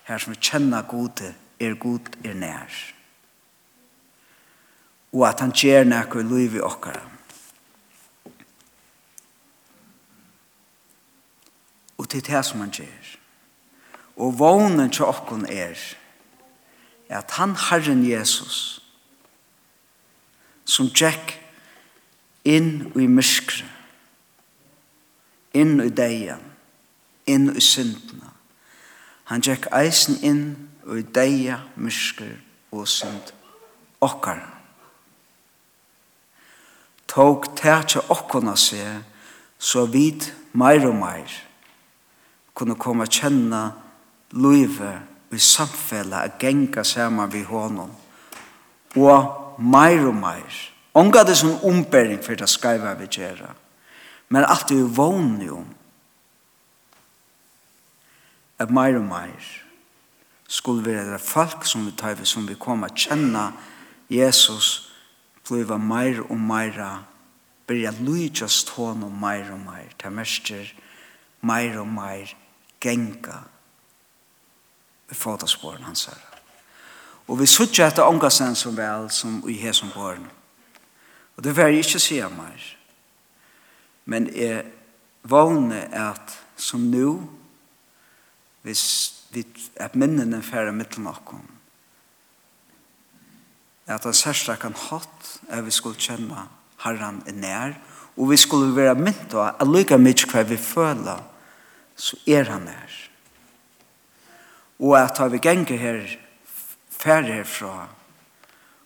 her 0.08 0.18
som 0.18 0.34
vi 0.34 0.42
kjenner 0.42 0.88
gode 0.90 1.34
er 1.62 1.78
god 1.80 2.10
er 2.26 2.34
nær. 2.34 2.76
Og 5.14 5.28
at 5.28 5.40
han 5.44 5.52
gjør 5.52 5.84
noe 6.24 6.44
i 6.46 6.62
okkara. 6.64 7.04
Og 11.98 12.10
til 12.10 12.26
det 12.26 12.46
som 12.46 12.64
han 12.64 12.72
gjør. 12.74 13.18
Og 14.16 14.40
vånen 14.40 14.90
til 14.90 15.06
okkon 15.06 15.46
er 15.46 15.78
at 17.12 17.32
han 17.32 17.56
Herren 17.60 18.06
Jesus 18.08 18.80
som 20.66 20.88
tjekk 20.96 21.36
inn 22.48 22.92
i 22.96 23.08
myskre 23.12 23.68
inn 25.58 25.82
i 25.84 25.90
deien 25.92 26.44
inn 27.28 27.50
i 27.52 27.64
syndene 27.64 28.32
han 29.28 29.44
tjekk 29.44 29.68
eisen 29.76 30.22
inn 30.24 30.46
og 30.86 31.00
i 31.00 31.06
deia, 31.06 31.60
mysker 31.76 32.34
og 32.72 32.88
synd 32.88 33.34
okkar. 34.02 34.42
Tåg 37.12 37.50
tætja 37.60 38.04
okkona 38.10 38.56
seg, 38.56 39.02
så 39.60 39.86
vid 39.86 40.30
meir 40.58 40.88
og 40.88 40.96
meir 40.98 41.32
kunne 42.58 42.76
komme 42.80 43.08
kjenne 43.08 43.62
løyve 44.32 44.94
i 45.32 45.40
samfellet 45.40 46.18
a 46.18 46.38
genga 46.40 46.84
saman 46.84 47.32
vi 47.32 47.44
hånden. 47.44 47.92
og 48.96 49.56
meir 49.60 50.08
og 50.08 50.16
meir 50.16 50.68
Onga 50.94 51.24
det 51.24 51.38
som 51.38 51.64
ombering 51.64 52.20
for 52.24 52.36
det 52.36 52.50
skreiva 52.50 52.94
vi 52.94 53.08
gjerra 53.08 53.56
men 54.32 54.48
alt 54.48 54.72
er 54.72 54.80
jo 54.80 54.88
vågne 54.96 55.52
om 55.52 55.68
at 58.60 58.72
meir 58.72 58.96
og 59.00 59.08
meir 59.08 59.48
skulle 60.52 60.84
være 60.86 61.14
det 61.14 61.22
folk 61.24 61.66
som 61.66 61.86
vi 61.88 61.94
tar 61.96 62.20
som 62.28 62.48
vi 62.48 62.60
kommer 62.60 62.92
å 62.92 62.96
kjenne 62.96 63.52
Jesus, 64.12 64.92
bliva 65.48 65.78
mer 65.80 66.20
og 66.28 66.38
meira, 66.38 67.06
byrja 67.68 67.94
lujtjast 68.04 68.74
honom 68.76 69.16
meir 69.22 69.54
og 69.54 69.62
mer 69.64 69.94
til 70.00 70.12
mester 70.12 70.74
mer 71.42 71.80
og 71.80 71.88
mer 71.88 72.34
genga 72.82 73.40
i 75.12 75.14
fotosporen 75.18 75.84
hans 75.84 76.06
her. 76.06 76.20
Og 77.28 77.40
vi 77.40 77.48
suttja 77.48 77.88
etter 77.88 78.08
ångasen 78.08 78.56
som 78.56 78.76
vel, 78.78 79.10
som 79.10 79.42
i 79.50 79.56
hesen 79.60 79.92
barn. 79.96 80.28
Og 81.38 81.44
det 81.44 81.56
vil 81.56 81.72
jeg 81.72 81.86
ikke 81.86 82.04
si 82.04 82.20
av 82.22 82.34
meg. 82.36 82.62
Men 84.06 84.28
jeg 84.36 84.66
vågner 85.24 85.88
at 85.96 86.36
som 86.58 86.84
nå, 86.92 87.22
hvis 88.62 89.21
vi, 89.34 89.46
at 89.76 89.96
minnene 89.96 90.42
færre 90.44 90.74
mittlen 90.76 91.08
okkom. 91.08 91.44
At 93.88 94.04
han 94.08 94.16
særsta 94.16 94.56
kan 94.60 94.76
hatt 94.78 95.32
er 95.50 95.64
vi 95.66 95.74
skulle 95.74 96.00
kjenne 96.00 96.48
herran 96.84 97.22
er 97.28 97.38
nær, 97.38 97.78
og 98.18 98.32
vi 98.32 98.38
skulle 98.38 98.76
være 98.76 98.96
mynt 99.00 99.34
av 99.34 99.56
at 99.62 99.68
lykka 99.68 99.98
mykje 100.02 100.30
hva 100.32 100.44
vi 100.48 100.58
føler, 100.58 101.22
så 101.96 102.18
er 102.28 102.50
han 102.50 102.66
nær. 102.68 102.98
Og 104.82 104.98
at 104.98 105.18
har 105.22 105.30
vi 105.30 105.42
genger 105.42 105.78
her, 105.78 106.06
færre 106.90 107.42
herfra, 107.42 107.88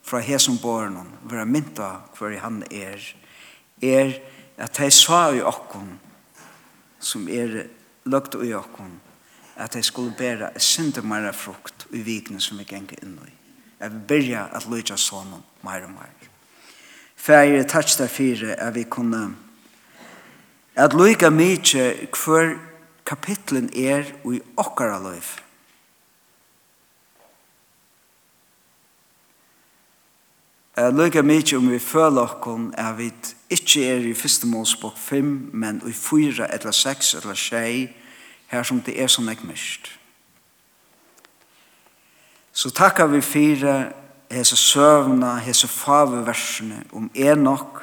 fra 0.05 0.19
hesum 0.21 0.57
bornon, 0.61 1.07
vera 1.25 1.45
mynta 1.49 1.89
hver 2.17 2.37
han 2.43 2.61
er, 2.69 3.01
er 3.81 4.11
at 4.61 4.77
hei 4.77 4.91
sa 4.93 5.29
i 5.33 5.41
okkon, 5.41 5.95
som 6.99 7.25
er 7.31 7.65
lagt 8.05 8.37
i 8.37 8.53
okkon, 8.55 8.93
at 9.55 9.73
de 9.73 9.83
skulle 9.83 10.15
bære 10.17 10.51
et 10.55 10.61
sinde 10.61 11.01
mer 11.01 11.31
frukt 11.31 11.87
i 11.91 12.01
vikene 12.03 12.41
som 12.41 12.59
vi 12.59 12.67
ganger 12.67 12.99
inn 13.03 13.17
i. 13.23 13.33
Jeg 13.79 13.91
vil 13.91 14.05
byrja 14.07 14.47
at 14.55 14.67
lytte 14.71 14.97
sånn 14.97 15.33
mer 15.63 15.87
og 15.87 15.95
mer. 15.95 16.13
Færre 17.15 17.63
takk 17.63 17.89
der 17.97 18.11
fire 18.11 18.55
at 18.59 18.75
vi 18.75 18.83
kunne 18.83 19.35
at 20.75 20.93
lytja 20.93 21.29
mye 21.31 22.09
hver 22.11 22.57
kapitlen 23.07 23.69
er 23.73 24.03
i 24.27 24.41
okkara 24.57 24.99
Jeg 30.75 30.93
Lykke 30.93 31.23
mye 31.23 31.57
om 31.57 31.69
vi 31.71 31.79
føler 31.79 32.21
okkon 32.21 32.73
at 32.77 32.97
vi 32.97 33.13
ikke 33.49 33.85
er 33.87 34.03
i 34.03 34.13
første 34.13 34.47
målspåk 34.47 34.97
5, 34.97 35.49
men 35.53 35.81
i 35.87 35.91
4 35.91 36.53
eller 36.53 36.71
6 36.71 37.13
eller 37.13 37.33
6 37.33 38.04
her 38.47 38.63
som 38.63 38.81
det 38.81 39.01
er 39.01 39.07
som 39.07 39.27
jeg 39.27 39.37
mist. 39.43 39.91
Så 42.53 42.69
takkar 42.69 43.07
vi 43.07 43.21
fire 43.21 43.91
hese 44.31 44.55
søvna, 44.55 45.35
hese 45.37 45.67
faveversene 45.67 46.83
om 46.91 47.11
Enoch 47.15 47.81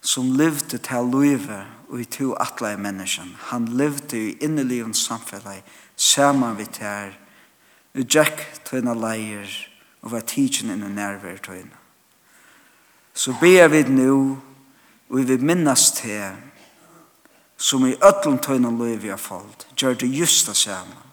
som 0.00 0.32
levde 0.32 0.78
til 0.78 1.10
løyve 1.12 1.64
og 1.88 2.00
i 2.00 2.04
to 2.04 2.32
atleie 2.40 2.78
menneskene. 2.80 3.36
Han 3.50 3.68
levde 3.68 4.18
i 4.18 4.36
innelivens 4.40 5.04
samfunnet 5.04 5.66
saman 5.96 6.56
vi 6.58 6.64
tær 6.64 7.18
og 7.94 8.06
Jack 8.14 8.62
tøyna 8.64 8.94
leier 8.94 9.50
og 10.02 10.14
var 10.14 10.24
tidsen 10.24 10.70
inn 10.72 10.86
i 10.86 10.92
nærvær 10.94 11.42
tøyna. 11.42 11.76
Så 13.14 13.34
ber 13.40 13.68
vi 13.68 13.82
nu 13.82 14.38
og 15.10 15.28
vi 15.28 15.36
minnes 15.36 15.90
til 15.98 16.30
som 17.60 17.86
i 17.86 17.96
ötlun 18.00 18.38
tøynan 18.40 18.78
løyvi 18.80 19.10
av 19.12 19.20
fald, 19.20 19.66
gjør 19.76 19.98
det 20.00 20.08
just 20.08 20.46
det 20.48 20.56
saman. 20.56 21.08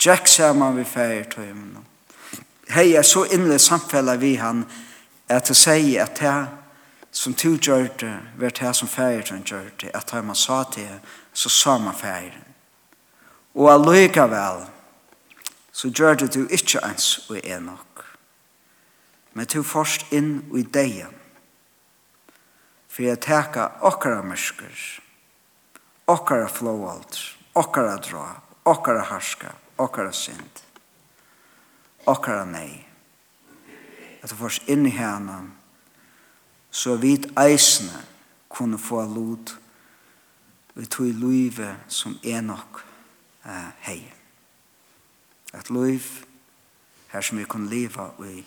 Jack 0.00 0.28
saman 0.28 0.76
vi 0.78 0.84
feir 0.84 1.26
tøyman. 1.28 1.84
Hei 2.72 2.94
er 2.96 3.02
så 3.04 3.26
innlig 3.28 3.60
samfella 3.60 4.14
vi 4.16 4.36
han 4.40 4.62
at 5.28 5.48
det 5.48 5.56
sier 5.56 6.06
at 6.06 6.20
det 6.20 6.46
som 7.12 7.34
du 7.34 7.58
gjør 7.60 7.88
det, 8.00 8.14
var 8.40 8.54
det 8.56 8.70
som 8.76 8.88
feir 8.88 9.20
tøyman 9.22 9.44
gjør 9.44 9.66
det, 9.80 9.90
at 9.94 10.08
det 10.12 10.22
man 10.24 10.36
sa 10.36 10.62
til, 10.72 10.88
så 11.32 11.52
sa 11.52 11.76
man 11.78 11.94
feir. 11.94 12.32
Og 13.54 13.68
allikevel, 13.72 14.64
så 15.72 15.88
gjør 15.88 16.14
det 16.14 16.34
du 16.34 16.46
ikke 16.48 16.80
ens 16.80 17.28
og 17.28 17.40
er 17.44 17.60
nok. 17.60 18.04
Men 19.34 19.46
du 19.46 19.62
først 19.62 20.08
inn 20.12 20.40
i 20.56 20.62
deg, 20.62 21.04
for 22.88 23.04
jeg 23.04 23.20
teka 23.20 23.68
okkara 23.84 24.24
mørsker, 24.24 24.72
okkara 26.08 26.48
flowaldur, 26.48 27.36
okkara 27.52 27.96
dra, 27.96 28.40
okkara 28.64 29.02
harska, 29.02 29.52
okkara 29.76 30.12
synd, 30.12 30.62
okkara 32.04 32.44
nei. 32.48 32.84
At 34.22 34.32
du 34.32 34.36
fors 34.36 34.60
inn 34.66 34.86
i 34.88 34.94
hana, 34.96 35.42
så 36.70 36.96
vidt 36.96 37.28
eisne 37.38 38.00
kunne 38.48 38.80
få 38.80 39.04
lod, 39.04 39.52
vi 40.78 40.86
tog 40.86 41.12
luive 41.20 41.74
som 41.88 42.16
enok 42.22 42.80
uh, 43.44 43.68
hei. 43.84 44.00
At 45.52 45.70
luiv 45.70 46.06
her 47.12 47.22
som 47.24 47.38
vi 47.38 47.44
kunne 47.44 47.68
leva 47.68 48.10
i 48.24 48.44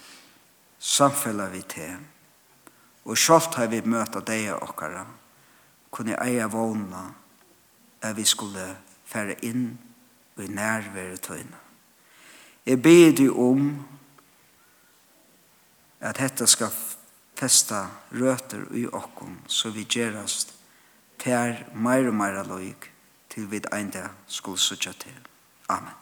samfellet 0.79 1.53
vi 1.53 1.61
til, 1.61 1.97
og 3.05 3.17
sjalt 3.17 3.57
har 3.57 3.69
vi 3.69 3.81
møta 3.85 4.21
deg 4.25 4.53
okkara, 4.55 5.05
kunne 5.91 6.17
eie 6.23 6.45
vågna, 6.49 7.09
at 8.01 8.17
vi 8.17 8.25
skulle 8.25 8.77
fære 9.05 9.35
inn 9.45 9.79
i 10.37 10.47
nærvære 10.47 11.17
tøyne. 11.17 11.57
Jeg 12.65 12.81
ber 12.81 13.11
deg 13.17 13.31
om 13.37 13.85
at 15.99 16.17
dette 16.17 16.47
skal 16.47 16.73
festa 17.37 17.85
røter 18.11 18.65
i 18.77 18.87
okkom, 18.87 19.39
så 19.47 19.69
vi 19.69 19.85
gjerast 19.89 20.53
til 21.21 21.65
meir 21.73 22.09
og 22.09 22.17
meir 22.17 22.43
loik 22.45 22.91
til 23.29 23.51
vi 23.51 23.61
ein 23.73 23.93
skulle 24.27 24.59
sutja 24.59 24.91
til. 24.91 25.27
Amen. 25.69 26.00